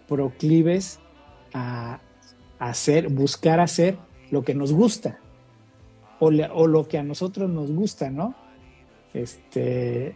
[0.09, 1.01] proclives
[1.53, 2.01] a
[2.59, 3.99] hacer, buscar hacer
[4.31, 5.21] lo que nos gusta
[6.19, 8.35] o, o lo que a nosotros nos gusta, ¿no?
[9.15, 10.15] Este,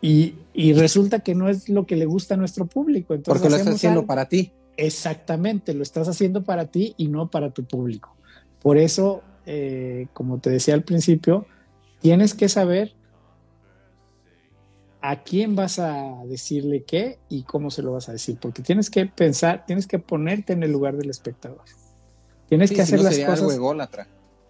[0.00, 3.14] y, y, resulta que no es lo que le gusta a nuestro público.
[3.14, 4.52] Entonces Porque lo estás haciendo para ti.
[4.76, 8.16] Exactamente, lo estás haciendo para ti y no para tu público.
[8.62, 11.46] Por eso, eh, como te decía al principio,
[12.00, 12.94] tienes que saber
[15.02, 18.90] a quién vas a decirle qué y cómo se lo vas a decir, porque tienes
[18.90, 21.62] que pensar, tienes que ponerte en el lugar del espectador.
[22.48, 23.58] Tienes que hacer las cosas.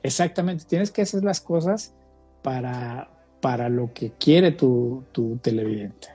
[0.03, 1.93] Exactamente, tienes que hacer las cosas
[2.43, 6.09] para, para lo que quiere tu, tu televidente.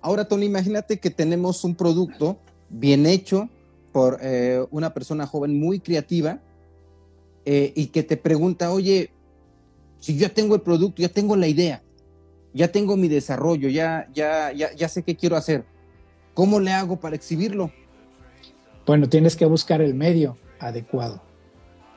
[0.00, 2.38] Ahora, Tony, imagínate que tenemos un producto
[2.70, 3.48] bien hecho
[3.92, 6.40] por eh, una persona joven muy creativa
[7.44, 9.10] eh, y que te pregunta, oye,
[10.00, 11.82] si yo ya tengo el producto, ya tengo la idea,
[12.54, 15.64] ya tengo mi desarrollo, ya, ya, ya, ya sé qué quiero hacer,
[16.34, 17.70] ¿cómo le hago para exhibirlo?
[18.86, 21.22] Bueno, tienes que buscar el medio adecuado.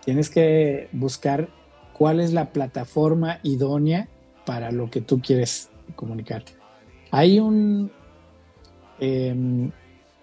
[0.04, 1.50] Tienes que buscar
[1.94, 4.08] cuál es la plataforma idónea
[4.46, 6.44] para lo que tú quieres comunicar.
[7.12, 7.92] Hay un,
[9.00, 9.72] em,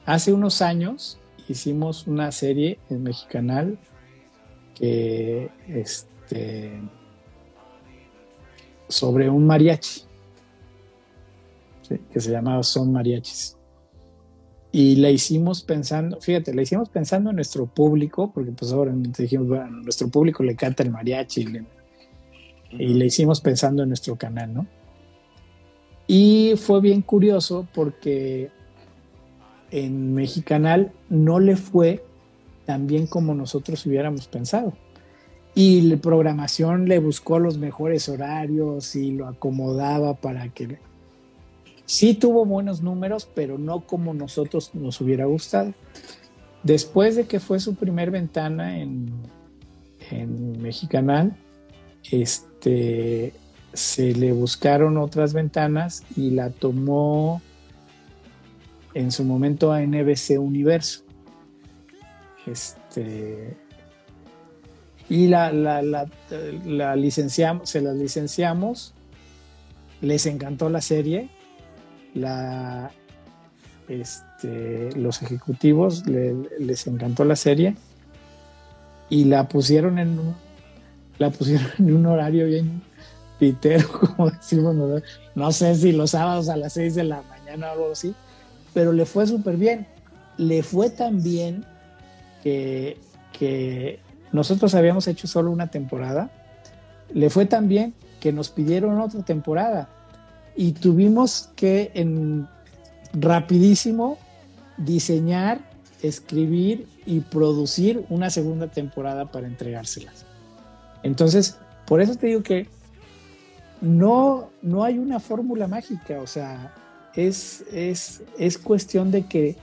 [0.05, 1.19] Hace unos años
[1.49, 3.79] hicimos una serie en Mexicanal
[4.75, 6.73] que este
[8.89, 10.03] sobre un mariachi
[12.13, 13.57] que se llamaba Son Mariachis.
[14.71, 19.49] Y la hicimos pensando, fíjate, la hicimos pensando en nuestro público, porque pues ahora dijimos,
[19.49, 21.47] bueno, nuestro público le canta el mariachi,
[22.71, 24.67] y la hicimos pensando en nuestro canal, ¿no?
[26.07, 28.51] Y fue bien curioso porque
[29.71, 32.03] en Mexicanal no le fue
[32.65, 34.73] tan bien como nosotros hubiéramos pensado.
[35.55, 40.79] Y la programación le buscó los mejores horarios y lo acomodaba para que...
[41.93, 45.75] Sí tuvo buenos números, pero no como nosotros nos hubiera gustado.
[46.63, 49.13] Después de que fue su primer ventana en,
[50.11, 51.37] en Mexicanal,
[52.11, 53.35] este,
[53.75, 57.43] se le buscaron otras ventanas y la tomó
[58.95, 61.03] en su momento a NBC Universo.
[62.47, 63.55] Este,
[65.11, 65.83] y la, la,
[66.65, 68.95] la, licenciamos, se las licenciamos,
[70.01, 71.29] les encantó la serie,
[72.15, 72.91] la,
[73.89, 77.77] este, los ejecutivos les encantó la serie
[79.09, 80.35] y la pusieron en un,
[81.31, 82.83] pusieron en un horario bien
[83.39, 84.75] pitero, como decimos,
[85.35, 88.15] no sé si los sábados a las 6 de la mañana o algo así,
[88.73, 89.87] pero le fue súper bien.
[90.39, 91.67] Le fue tan bien
[92.43, 92.97] que,
[93.39, 94.01] que
[94.33, 96.31] nosotros habíamos hecho solo una temporada.
[97.13, 99.89] Le fue tan bien que nos pidieron otra temporada
[100.57, 102.49] y tuvimos que en
[103.13, 104.19] rapidísimo
[104.77, 105.61] diseñar,
[106.03, 110.25] escribir y producir una segunda temporada para entregárselas.
[111.03, 112.67] Entonces, por eso te digo que
[113.81, 116.75] no, no hay una fórmula mágica, o sea,
[117.15, 119.57] es, es, cuestión de que,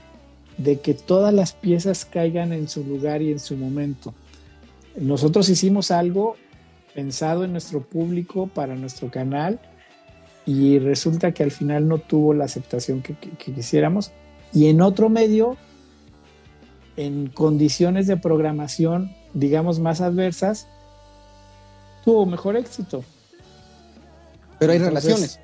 [0.58, 4.14] de que todas las piezas caigan en su lugar y en su momento.
[4.98, 6.36] Nosotros hicimos algo
[6.94, 9.60] pensado en nuestro público, para nuestro canal,
[10.46, 14.12] y resulta que al final no tuvo la aceptación que, quisiéramos.
[14.54, 15.58] Y en otro medio,
[16.98, 20.68] en condiciones de programación, digamos, más adversas,
[22.04, 23.04] tuvo mejor éxito.
[24.58, 25.40] Pero hay relaciones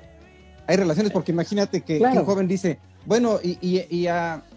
[0.66, 4.06] hay relaciones, porque imagínate que, un joven dice, bueno, ¿y, y,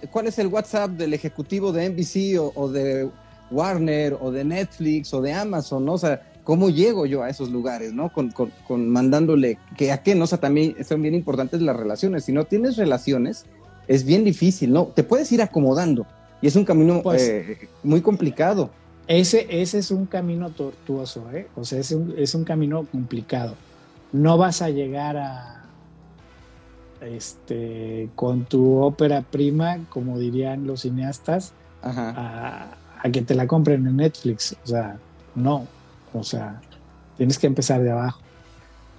[0.09, 3.09] cuál es el WhatsApp del ejecutivo de NBC o, de
[3.51, 5.93] Warner o de Netflix o de Amazon, ¿no?
[5.93, 8.11] O sea, ¿cómo llego yo a esos lugares, ¿no?
[8.11, 10.23] Con, mandándole, que a qué, ¿no?
[10.23, 12.25] O sea, también son bien importantes las relaciones.
[12.25, 13.45] Si no tienes relaciones,
[13.87, 14.85] es bien difícil, ¿no?
[14.87, 16.07] Te puedes ir acomodando
[16.41, 18.71] y es un camino pues eh, muy complicado.
[19.05, 21.45] ese, ese es un camino tortuoso, ¿eh?
[21.55, 23.53] o sea, es un, es un camino complicado.
[24.11, 25.65] No vas a llegar a,
[27.01, 33.85] este, con tu ópera prima, como dirían los cineastas, A, a, que te la compren
[33.85, 34.55] en Netflix.
[34.63, 34.97] O sea,
[35.35, 35.67] no.
[36.13, 36.61] O sea,
[37.17, 38.21] tienes que empezar de abajo.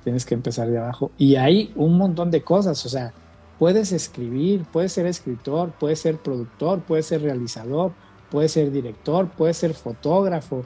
[0.05, 1.11] Tienes que empezar de abajo.
[1.19, 2.85] Y hay un montón de cosas.
[2.87, 3.13] O sea,
[3.59, 7.93] puedes escribir, puedes ser escritor, puedes ser productor, puedes ser realizador,
[8.31, 10.65] puedes ser director, puedes ser fotógrafo,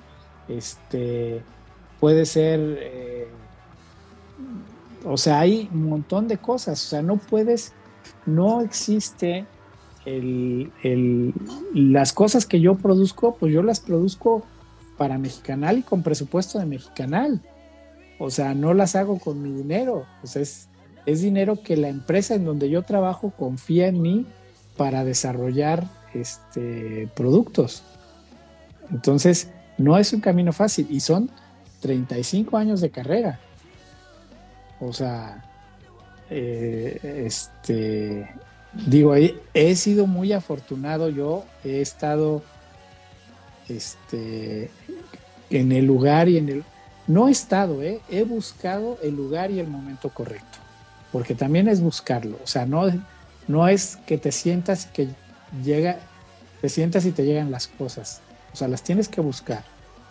[0.49, 1.43] este,
[1.99, 3.29] puede ser eh,
[5.05, 6.85] o sea, hay un montón de cosas.
[6.85, 7.73] O sea, no puedes,
[8.27, 9.47] no existe
[10.07, 10.73] el,
[11.75, 14.45] las cosas que yo produzco, pues yo las produzco
[14.97, 17.41] para Mexicanal y con presupuesto de Mexicanal.
[18.19, 20.07] O sea, no las hago con mi dinero.
[20.23, 20.69] Es,
[21.07, 24.27] es dinero que la empresa en donde yo trabajo confía en mí
[24.77, 27.83] para desarrollar este, productos.
[28.91, 31.31] Entonces, no es un camino fácil y son
[31.81, 33.41] 35 años de carrera.
[34.81, 35.45] O sea,
[36.31, 38.29] eh, este,
[38.87, 42.43] digo, he, sido muy afortunado yo, he estado
[43.69, 44.71] este,
[45.51, 46.65] en el lugar y en el...
[47.07, 50.59] No he estado, eh, he buscado el lugar y el momento correcto,
[51.13, 52.87] porque también es buscarlo, o sea, no,
[53.47, 55.09] no es que te sientas que
[55.63, 55.99] llega,
[56.63, 59.65] te sientas y te llegan las cosas, o sea, las tienes que buscar.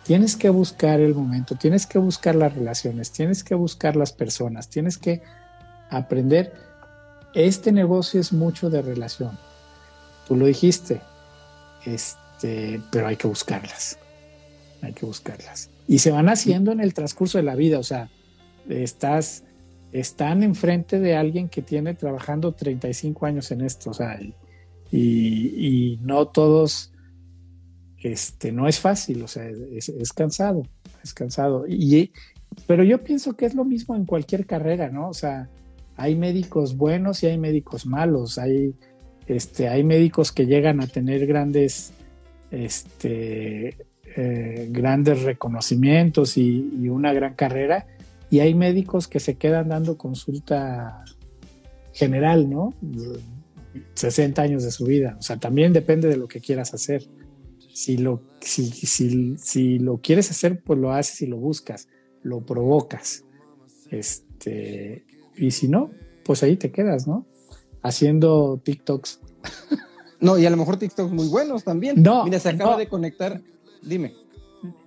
[0.04, 4.68] Tienes que buscar el momento, tienes que buscar las relaciones, tienes que buscar las personas,
[4.68, 5.22] tienes que
[5.88, 6.52] aprender.
[7.32, 9.38] Este negocio es mucho de relación.
[10.28, 11.00] Tú lo dijiste,
[11.86, 13.98] este, pero hay que buscarlas.
[14.82, 15.70] Hay que buscarlas.
[15.88, 18.10] Y se van haciendo en el transcurso de la vida, o sea,
[18.68, 19.44] estás,
[19.92, 24.18] están enfrente de alguien que tiene trabajando 35 años en esto, o sea,
[24.90, 26.92] y no todos
[28.04, 30.62] este, no es fácil, o sea, es, cansado,
[31.02, 31.64] es cansado.
[31.66, 32.12] Y,
[32.66, 35.08] pero yo pienso que es lo mismo en cualquier carrera, ¿no?
[35.08, 35.48] O sea,
[35.96, 38.74] hay médicos buenos y hay médicos malos, hay,
[39.26, 41.94] este, hay médicos que llegan a tener grandes,
[42.54, 43.76] este,
[44.16, 47.86] eh, grandes reconocimientos y, y, una gran carrera,
[48.30, 51.04] y hay médicos que se quedan dando consulta
[51.92, 52.74] general, ¿no?
[53.94, 57.08] 60 años de su vida, o sea, también depende de lo que quieras hacer
[57.74, 61.88] si lo, si, si, si, lo quieres hacer, pues lo haces y lo buscas,
[62.22, 63.24] lo provocas.
[63.90, 65.04] Este,
[65.36, 65.90] y si no,
[66.24, 67.26] pues ahí te quedas, ¿no?
[67.82, 69.20] Haciendo TikToks.
[70.24, 72.02] No, y a lo mejor TikToks muy buenos también.
[72.02, 72.24] No.
[72.24, 73.40] Mira, se acaba de conectar.
[73.82, 74.14] Dime.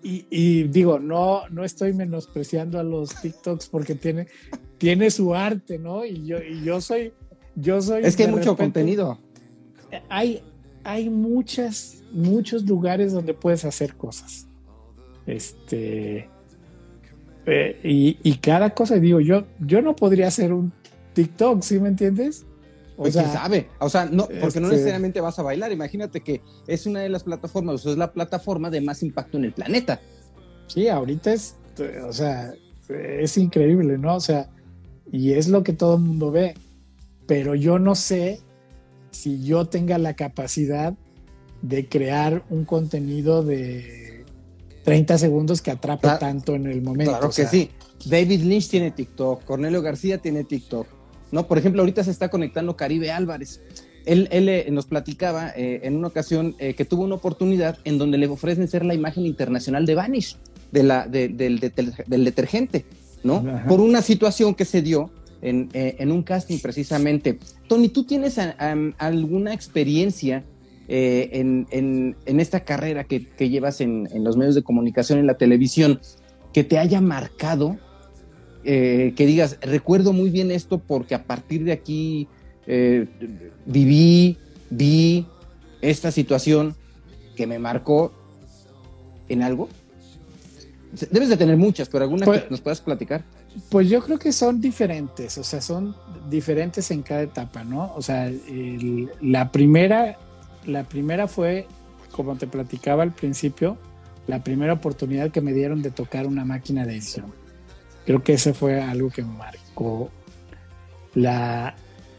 [0.01, 4.27] Y, digo, no, no estoy menospreciando a los TikToks porque tiene,
[4.77, 6.03] tiene su arte, ¿no?
[6.03, 7.13] Y yo, y yo soy,
[7.55, 8.03] yo soy.
[8.03, 9.19] Es que hay mucho contenido.
[10.09, 10.41] Hay,
[10.83, 14.47] hay muchas, muchos lugares donde puedes hacer cosas.
[15.27, 16.29] Este.
[17.45, 17.79] Eh,
[18.23, 20.73] y, cada cosa, digo, yo, yo no podría hacer un
[21.13, 22.45] TikTok, ¿sí me entiendes?
[22.97, 25.71] O pues sea, sabe, o sea, no, porque no este necesariamente vas a bailar.
[25.71, 29.45] Imagínate que es una de las plataformas, o es la plataforma de más impacto en
[29.45, 30.01] el planeta.
[30.65, 31.55] Sí, ahorita es,
[32.03, 32.53] o sea,
[32.89, 34.15] es increíble, ¿no?
[34.15, 34.49] O sea,
[35.11, 36.55] y es lo que todo el mundo ve.
[37.27, 38.41] Pero yo no sé
[39.11, 40.95] si yo tenga la capacidad
[41.61, 44.25] de crear un contenido de
[44.85, 47.11] 30 segundos que atrape tanto en el momento.
[47.11, 47.69] Claro que sí.
[48.05, 50.96] David Lynch tiene TikTok, Cornelio García tiene TikTok.
[51.31, 51.47] ¿No?
[51.47, 53.61] Por ejemplo, ahorita se está conectando Caribe Álvarez.
[54.05, 57.97] Él, él eh, nos platicaba eh, en una ocasión eh, que tuvo una oportunidad en
[57.97, 60.37] donde le ofrecen ser la imagen internacional de Vanish,
[60.71, 62.85] de la, del, del, detergente,
[63.23, 63.43] ¿no?
[63.67, 67.37] Por una situación que se dio eh, en, un casting precisamente.
[67.67, 70.43] Tony, ¿tú tienes alguna experiencia
[70.87, 75.99] eh, en, esta carrera que, llevas en, los medios de comunicación, en la televisión,
[76.53, 77.77] que te haya marcado?
[78.69, 82.27] Eh, que digas, recuerdo muy bien esto porque a partir de aquí
[83.65, 84.37] viví,
[84.69, 85.25] vi
[85.79, 86.75] esta situación
[87.37, 88.11] que me marcó
[89.29, 89.69] en algo.
[91.11, 93.23] Debes de tener muchas, pero alguna pues que nos puedas platicar.
[93.69, 95.95] Pues yo creo que son diferentes, o sea, son
[96.29, 97.93] diferentes en cada etapa, ¿no?
[97.95, 98.29] O sea,
[99.21, 100.17] la primera,
[100.65, 101.67] la primera fue,
[102.11, 103.77] como te platicaba al principio,
[104.27, 107.33] la primera oportunidad que me dieron de tocar una máquina de edición.
[108.07, 110.09] Creo que ese fue algo que me marcó.
[111.13, 111.75] La,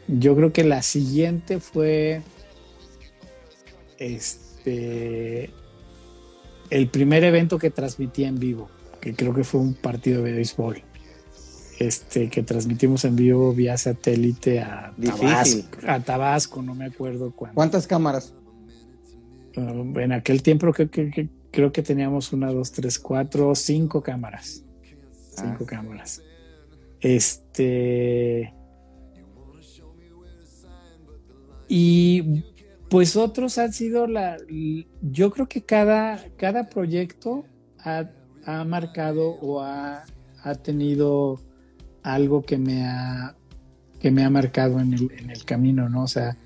[0.07, 2.22] yo creo que la siguiente fue,
[3.99, 5.51] este,
[6.70, 8.68] el primer evento que transmití en vivo,
[9.01, 10.84] que creo que fue un partido de béisbol
[11.78, 17.55] este, que transmitimos en vivo vía satélite a Tabasco, a Tabasco, no me acuerdo cuánto.
[17.55, 18.34] ¿Cuántas cámaras?
[19.57, 24.64] Uh, en aquel tiempo creo que, creo que teníamos una, dos, tres, cuatro, cinco cámaras.
[25.41, 25.66] Cinco ah.
[25.66, 26.22] cámaras.
[27.01, 28.55] Este.
[31.68, 32.45] Y
[32.89, 34.36] pues otros han sido la.
[35.03, 37.45] Yo creo que cada, cada proyecto
[37.78, 38.09] ha,
[38.64, 40.05] marcado o ha,
[40.62, 41.41] tenido
[42.03, 43.36] algo que me ha,
[44.01, 46.05] que me ha marcado en el, en el camino, ¿no?
[46.05, 46.39] O sea,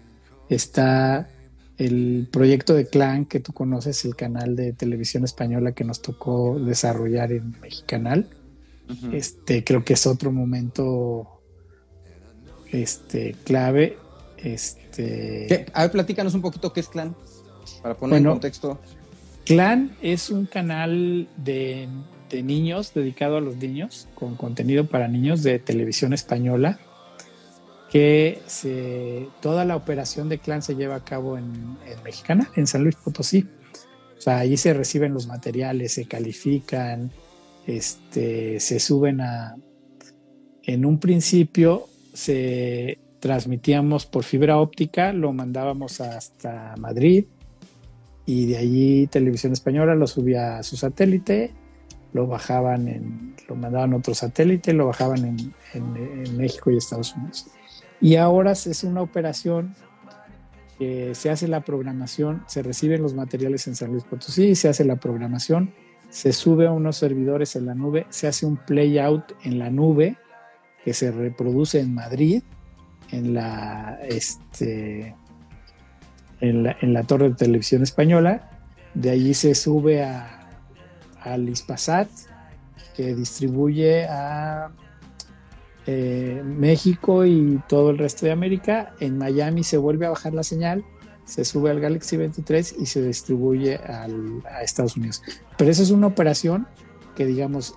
[0.49, 1.29] está
[1.79, 6.59] el proyecto de Clan que tú conoces, el canal de televisión española que nos tocó
[6.59, 8.29] desarrollar en Mexicanal.
[9.13, 11.43] Este, creo que es otro momento
[12.71, 13.99] este, clave.
[14.39, 17.15] Este, A ver, platícanos un poquito qué es Clan,
[17.83, 18.81] para poner en contexto.
[19.45, 21.89] Clan es un canal de,
[22.31, 26.79] de niños, dedicado a los niños, con contenido para niños de televisión española
[27.93, 32.85] que se, toda la operación de clan se lleva a cabo en, Mexicana, en San
[32.85, 33.47] Luis Potosí.
[34.17, 37.13] O sea, allí se reciben los materiales, se califican,
[37.67, 39.57] este, se suben a...
[40.65, 47.25] En un principio se transmitíamos por fibra óptica, lo mandábamos hasta Madrid
[48.27, 51.53] y de allí Televisión Española lo subía a su satélite,
[52.13, 57.15] lo bajaban en, lo mandaban a otro satélite, lo bajaban en, en México y Estados
[57.17, 57.47] Unidos.
[58.01, 59.75] Y ahora es una operación
[60.79, 64.85] que se hace la programación, se reciben los materiales en San Luis Potosí, se hace
[64.85, 65.73] la programación,
[66.13, 70.19] se sube a unos servidores en la nube, se hace un playout en la nube
[70.85, 72.43] que se reproduce en Madrid,
[73.11, 75.17] en la, este,
[76.41, 78.51] en la, torre de televisión española.
[78.93, 80.51] De allí se sube a,
[81.23, 82.09] al ISPASAT,
[82.95, 84.71] que distribuye a
[85.87, 88.93] eh, México y todo el resto de América.
[89.01, 90.85] En Miami se vuelve a bajar la señal,
[91.33, 95.23] se sube al Galaxy 23 y se distribuye a Estados Unidos.
[95.57, 96.67] Pero esa es una operación
[97.17, 97.75] que, digamos,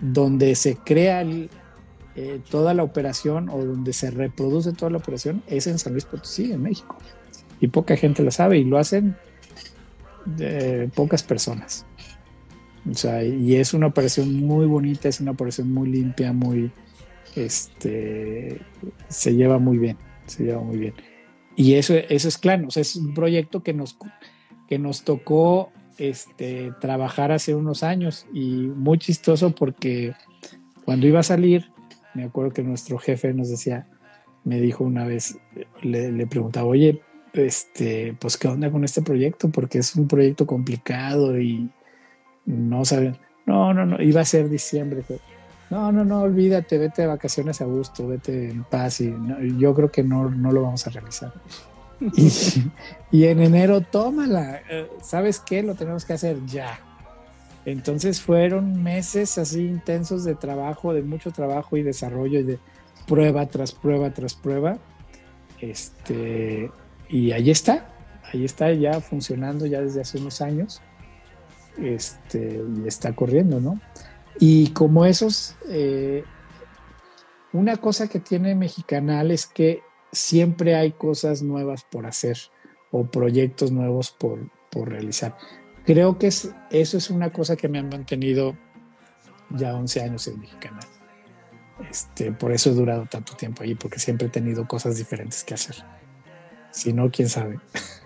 [0.00, 5.66] donde se crea eh, toda la operación o donde se reproduce toda la operación es
[5.66, 6.96] en San Luis Potosí, en México.
[7.60, 9.14] Y poca gente lo sabe y lo hacen
[10.94, 11.84] pocas personas.
[12.90, 16.72] O sea, y es una operación muy bonita, es una operación muy limpia, muy,
[17.36, 18.58] este,
[19.08, 21.09] se lleva muy bien, se lleva muy bien.
[21.60, 23.98] Y eso, eso es claro, es un proyecto que nos,
[24.66, 30.14] que nos tocó este, trabajar hace unos años y muy chistoso porque
[30.86, 31.70] cuando iba a salir,
[32.14, 33.86] me acuerdo que nuestro jefe nos decía,
[34.42, 35.36] me dijo una vez,
[35.82, 37.02] le, le preguntaba, oye,
[37.34, 41.68] este, pues qué onda con este proyecto, porque es un proyecto complicado y
[42.46, 43.18] no saben.
[43.44, 45.02] No, no, no, iba a ser diciembre
[45.70, 49.14] no, no, no, olvídate, vete de vacaciones a gusto, vete en paz y
[49.56, 51.32] yo creo que no, no lo vamos a realizar.
[53.12, 55.62] Y, en enero, tómala, eh, ¿sabes qué?
[55.62, 56.78] Lo tenemos que hacer ya.
[57.64, 62.58] Entonces fueron meses así intensos de trabajo, de mucho trabajo y desarrollo y de
[63.06, 64.78] prueba tras prueba tras prueba.
[65.60, 66.70] Este,
[67.08, 67.84] y ahí está,
[68.32, 70.80] ahí está ya funcionando ya desde hace unos años.
[71.76, 73.78] Este, y está corriendo, ¿no?
[74.40, 76.24] Y como esos, eh,
[77.52, 79.82] una cosa que tiene Mexicanal es que
[80.12, 82.38] siempre hay cosas nuevas por hacer
[82.90, 84.40] o proyectos nuevos por,
[84.72, 85.36] realizar.
[85.84, 88.56] Creo que es, eso es una cosa que me han mantenido
[89.50, 90.86] ya 11 años en Mexicanal.
[91.90, 95.54] Este, por eso he durado tanto tiempo ahí, porque siempre he tenido cosas diferentes que
[95.54, 95.76] hacer.
[96.70, 97.58] Si no, quién sabe.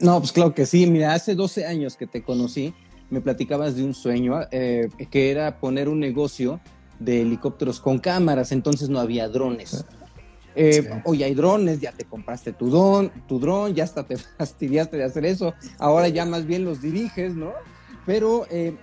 [0.00, 0.86] No, pues claro que sí.
[0.86, 2.74] Mira, hace 12 años que te conocí,
[3.10, 6.60] me platicabas de un sueño eh, que era poner un negocio
[6.98, 9.84] de helicópteros con cámaras, entonces no había drones.
[10.54, 14.96] Eh, Hoy hay drones, ya te compraste tu don, tu dron, ya hasta te fastidiaste
[14.96, 17.52] de hacer eso, ahora ya más bien los diriges, ¿no?
[18.06, 18.74] Pero eh,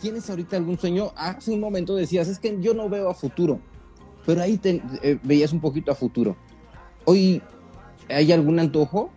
[0.00, 1.12] ¿tienes ahorita algún sueño?
[1.16, 3.60] Hace un momento decías, es que yo no veo a futuro,
[4.26, 4.82] pero ahí te,
[5.22, 6.36] veías un poquito a futuro.
[7.04, 7.40] Hoy,
[8.08, 9.12] ¿hay algún antojo?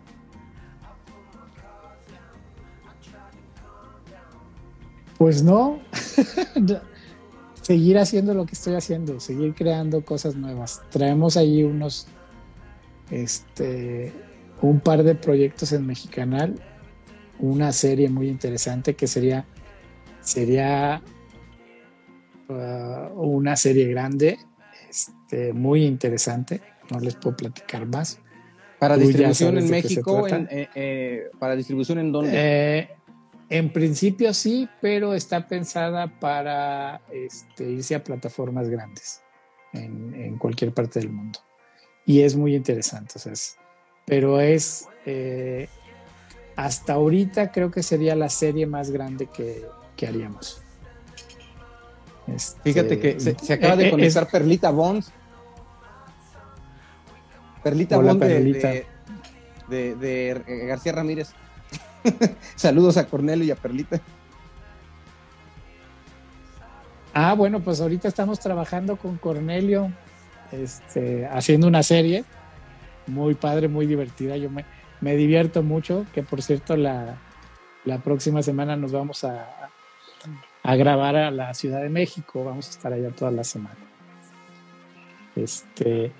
[5.17, 5.79] Pues no,
[7.61, 10.81] seguir haciendo lo que estoy haciendo, seguir creando cosas nuevas.
[10.89, 12.07] Traemos ahí unos,
[13.09, 14.13] este,
[14.61, 16.55] un par de proyectos en Mexicanal,
[17.39, 19.45] una serie muy interesante que sería,
[20.21, 21.01] sería
[22.47, 24.37] uh, una serie grande,
[24.89, 26.61] este, muy interesante,
[26.91, 28.19] no les puedo platicar más.
[28.79, 30.27] ¿Para distribución en México?
[30.27, 32.31] Eh, eh, ¿Para distribución en dónde?
[32.33, 32.89] Eh,
[33.49, 39.21] en principio sí, pero está pensada para este, irse a plataformas grandes
[39.73, 41.39] en, cualquier parte del mundo.
[42.05, 43.19] Y es muy interesante,
[44.05, 45.67] pero es, eh,
[46.55, 49.65] hasta ahorita creo que sería la serie más grande que,
[50.05, 50.61] haríamos.
[52.27, 55.11] Este, Fíjate que se, acaba de eh, conectar Perlita Bonds.
[57.63, 58.21] Perlita Bond
[59.69, 61.33] De, de, García Ramírez.
[62.55, 64.01] Saludos a Cornelio y a Perlita.
[67.13, 69.91] Ah, bueno, pues ahorita estamos trabajando con Cornelio,
[70.51, 72.25] este, haciendo una serie
[73.07, 74.37] muy padre, muy divertida.
[74.37, 74.65] Yo me,
[75.01, 77.17] me divierto mucho, que por cierto la,
[78.03, 79.69] próxima semana nos vamos a,
[80.61, 83.77] a, grabar a la Ciudad de México, vamos a estar allá toda la semana.
[85.35, 86.11] Este,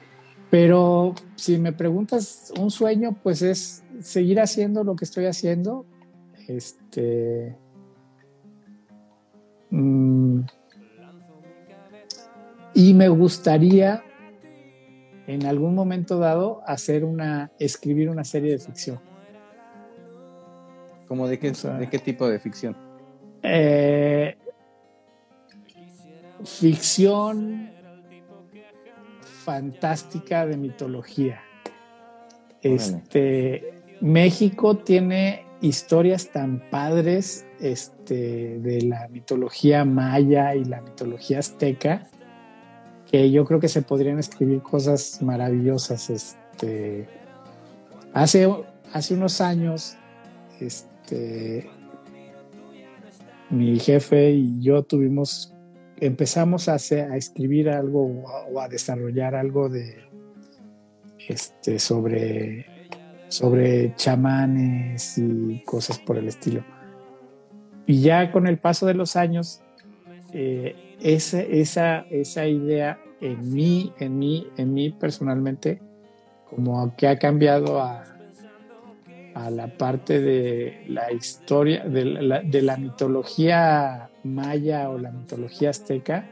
[0.49, 5.85] pero si me preguntas un sueño, pues es seguir haciendo lo que estoy haciendo.
[6.47, 7.55] Este.
[9.69, 10.41] Mm,
[12.73, 14.03] y me gustaría
[15.27, 18.99] en algún momento dado hacer una, escribir una serie de ficción.
[21.07, 22.77] ¿Cómo de qué, de qué tipo de ficción?
[23.43, 24.37] Eh,
[26.43, 27.76] ficción
[29.47, 31.39] fantástica de mitología.
[32.61, 42.07] Este, México tiene historias tan padres este, de la mitología maya y la mitología azteca
[43.09, 46.09] que yo creo que se podrían escribir cosas maravillosas.
[46.09, 47.07] Este,
[48.11, 48.53] hace,
[48.91, 49.95] hace unos años,
[50.59, 51.69] este,
[53.49, 55.53] mi jefe y yo tuvimos,
[55.99, 59.97] empezamos a, hacer, a escribir algo o a, desarrollar algo de,
[61.27, 62.65] este, sobre,
[63.27, 66.63] sobre chamanes y cosas por el estilo.
[67.85, 69.61] Y ya con el paso de los años,
[70.33, 75.81] eh, esa, esa, esa idea en mí, en mí, en mí personalmente,
[76.49, 78.16] como que ha cambiado a,
[79.45, 85.69] a la parte de la historia, de la, de la, mitología maya o la mitología
[85.69, 86.29] azteca,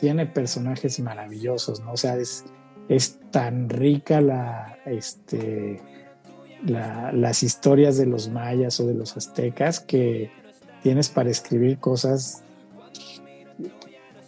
[0.00, 1.92] tiene personajes maravillosos, ¿no?
[1.92, 2.44] O sea, es,
[2.88, 5.82] es tan rica la, este,
[6.64, 10.30] las historias de los mayas o de los aztecas que
[10.82, 12.44] tienes para escribir cosas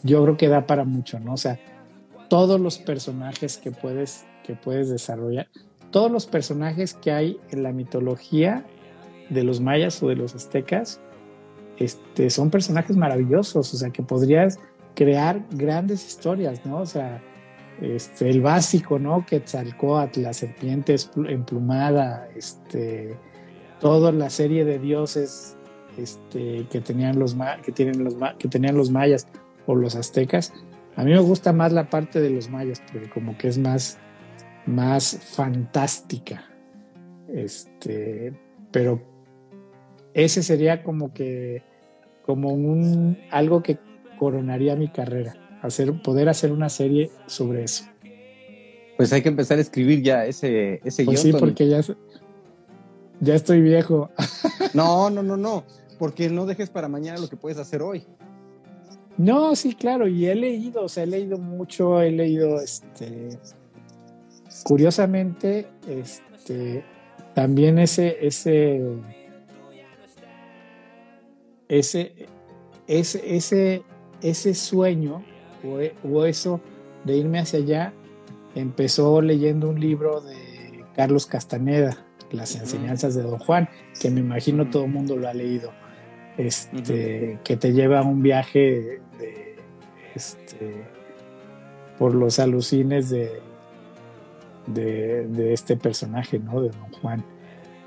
[0.02, 1.34] yo creo que da para mucho, ¿no?
[1.34, 1.58] O sea,
[2.28, 5.48] todos los personajes que puedes, que puedes desarrollar,
[5.90, 8.64] todos los personajes que hay en la mitología
[9.28, 11.00] de los mayas o de los aztecas,
[11.76, 14.58] este, son personajes maravillosos, o sea, que podrías
[14.94, 16.80] crear grandes historias, ¿no?
[16.80, 17.22] O sea,
[17.80, 19.24] este, el básico, ¿no?
[19.24, 20.94] Quetzalcoatl, la serpiente
[21.28, 23.16] emplumada, este,
[23.80, 25.56] toda la serie de dioses
[25.96, 29.26] este, que, tenían los, que, tienen los, que tenían los mayas
[29.66, 30.52] o los aztecas.
[30.96, 33.98] A mí me gusta más la parte de los mayas, porque como que es más,
[34.66, 36.44] más fantástica.
[37.28, 38.32] Este,
[38.70, 39.02] pero
[40.14, 41.62] ese sería como que
[42.26, 43.78] como un algo que
[44.18, 47.84] coronaría mi carrera, hacer, poder hacer una serie sobre eso.
[48.96, 51.80] Pues hay que empezar a escribir ya ese, ese pues Sí, porque ya,
[53.20, 54.10] ya estoy viejo.
[54.74, 55.64] No, no, no, no,
[55.98, 58.06] porque no dejes para mañana lo que puedes hacer hoy.
[59.18, 63.30] No, sí, claro, y he leído, o sea, he leído mucho, he leído, este,
[64.64, 66.84] curiosamente, este,
[67.34, 68.80] también ese, ese,
[71.68, 72.14] ese,
[72.86, 73.82] ese, ese,
[74.22, 75.22] ese sueño
[76.04, 76.60] o, eso
[77.04, 77.92] de irme hacia allá
[78.54, 81.96] empezó leyendo un libro de Carlos Castaneda,
[82.32, 83.68] Las enseñanzas de Don Juan,
[84.00, 85.72] que me imagino todo el mundo lo ha leído.
[86.36, 89.56] Este, que te lleva a un viaje de,
[90.14, 90.84] este,
[91.98, 93.42] por los alucines de,
[94.74, 96.62] de, este personaje, ¿no?
[96.62, 97.24] De Don Juan.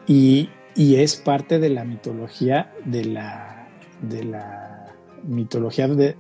[0.08, 3.68] Y, es parte de la mitología de la,
[4.02, 4.88] de la
[5.24, 6.16] mitología de,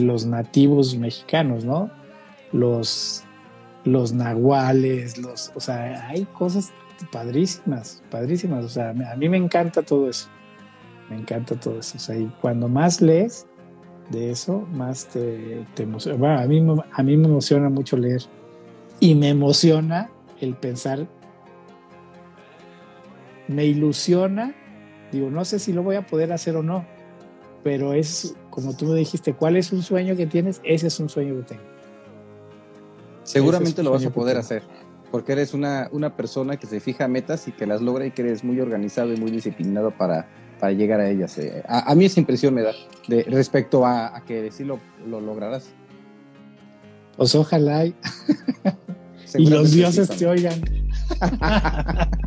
[0.00, 1.90] los nativos mexicanos, ¿no?
[2.52, 3.24] Los,
[3.84, 6.72] los nahuales, los, o sea, hay cosas
[7.12, 10.28] padrísimas, padrísimas, o sea, a mí me encanta todo eso.
[11.10, 11.96] Me encanta todo eso.
[11.96, 13.46] O sea, y cuando más lees
[14.10, 16.18] de eso, más te, emociona.
[16.18, 18.22] Bueno, a mí, a mí me emociona mucho leer.
[19.00, 21.08] Y me emociona el pensar,
[23.48, 24.54] me ilusiona,
[25.10, 26.84] digo, no sé si lo voy a poder hacer o no,
[27.64, 30.60] pero es, como tú me dijiste, ¿cuál es un sueño que tienes?
[30.64, 31.62] Ese es un sueño que tengo.
[33.22, 34.62] Seguramente lo vas a poder hacer,
[35.10, 38.22] porque eres una, una persona que se fija metas y que las logra y que
[38.22, 40.28] eres muy organizado y muy disciplinado para,
[40.58, 41.36] para llegar a ellas.
[41.38, 41.62] Eh.
[41.66, 42.72] A, mí esa impresión me da
[43.08, 45.70] de, respecto a, que sí lo, lograrás.
[47.16, 47.94] Pues ojalá y,
[49.34, 50.60] los dioses te oigan.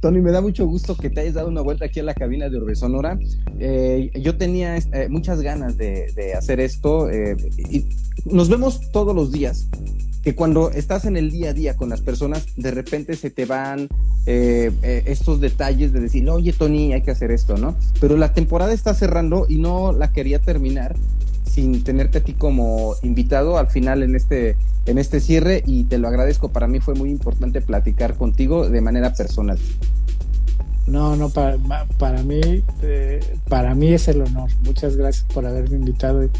[0.00, 2.48] Tony, me da mucho gusto que te hayas dado una vuelta aquí a la cabina
[2.48, 3.18] de Orbe Sonora.
[3.58, 7.84] Eh, yo tenía eh, muchas ganas de, hacer esto eh, y
[8.24, 9.68] nos vemos todos los días.
[10.22, 13.44] Que cuando estás en el día a día con las personas, de repente se te
[13.44, 13.88] van
[14.26, 17.74] estos detalles de decir, oye Tony, hay que hacer esto, ¿no?
[17.98, 20.96] Pero la temporada está cerrando y no la quería terminar
[21.48, 25.98] sin tenerte a ti como invitado al final en este, en este cierre y te
[25.98, 26.50] lo agradezco.
[26.50, 29.58] Para mí fue muy importante platicar contigo de manera personal.
[30.86, 31.58] No, no, para,
[31.98, 32.40] para mí,
[32.82, 34.50] eh, para mí es el honor.
[34.64, 36.24] Muchas gracias por haberme invitado.
[36.24, 36.30] Y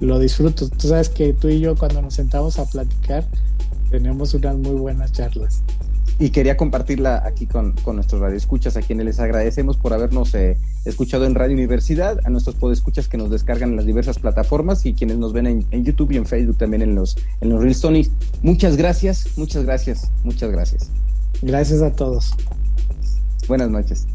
[0.00, 0.68] lo disfruto.
[0.68, 3.24] Tú sabes que tú y yo cuando nos sentamos a platicar
[3.90, 5.62] tenemos unas muy buenas charlas
[6.18, 10.56] y quería compartirla aquí con, con nuestros radioescuchas, a quienes les agradecemos por habernos eh,
[10.84, 14.94] escuchado en Radio Universidad, a nuestros podescuchas que nos descargan en las diversas plataformas y
[14.94, 18.10] quienes nos ven en, YouTube y en Facebook también en los, en los Real Stonys.
[18.42, 20.90] Muchas gracias, muchas gracias, muchas gracias.
[21.42, 22.32] Gracias a todos.
[23.46, 24.06] Buenas noches.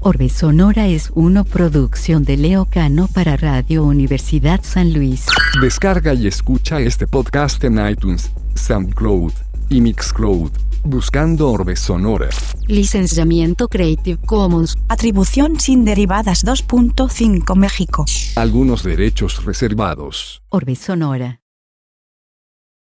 [0.00, 5.26] Orbe Sonora es una producción de Leo Cano para Radio Universidad San Luis.
[5.60, 10.50] Descarga y escucha este podcast en iTunes, SoundCloud y Mixcloud
[10.84, 12.28] buscando Orbe Sonora.
[12.66, 14.76] Licenciamiento Creative Commons.
[14.88, 18.04] Atribución sin derivadas 2.5 México.
[18.36, 20.42] Algunos derechos reservados.
[20.48, 21.40] Orbe Sonora.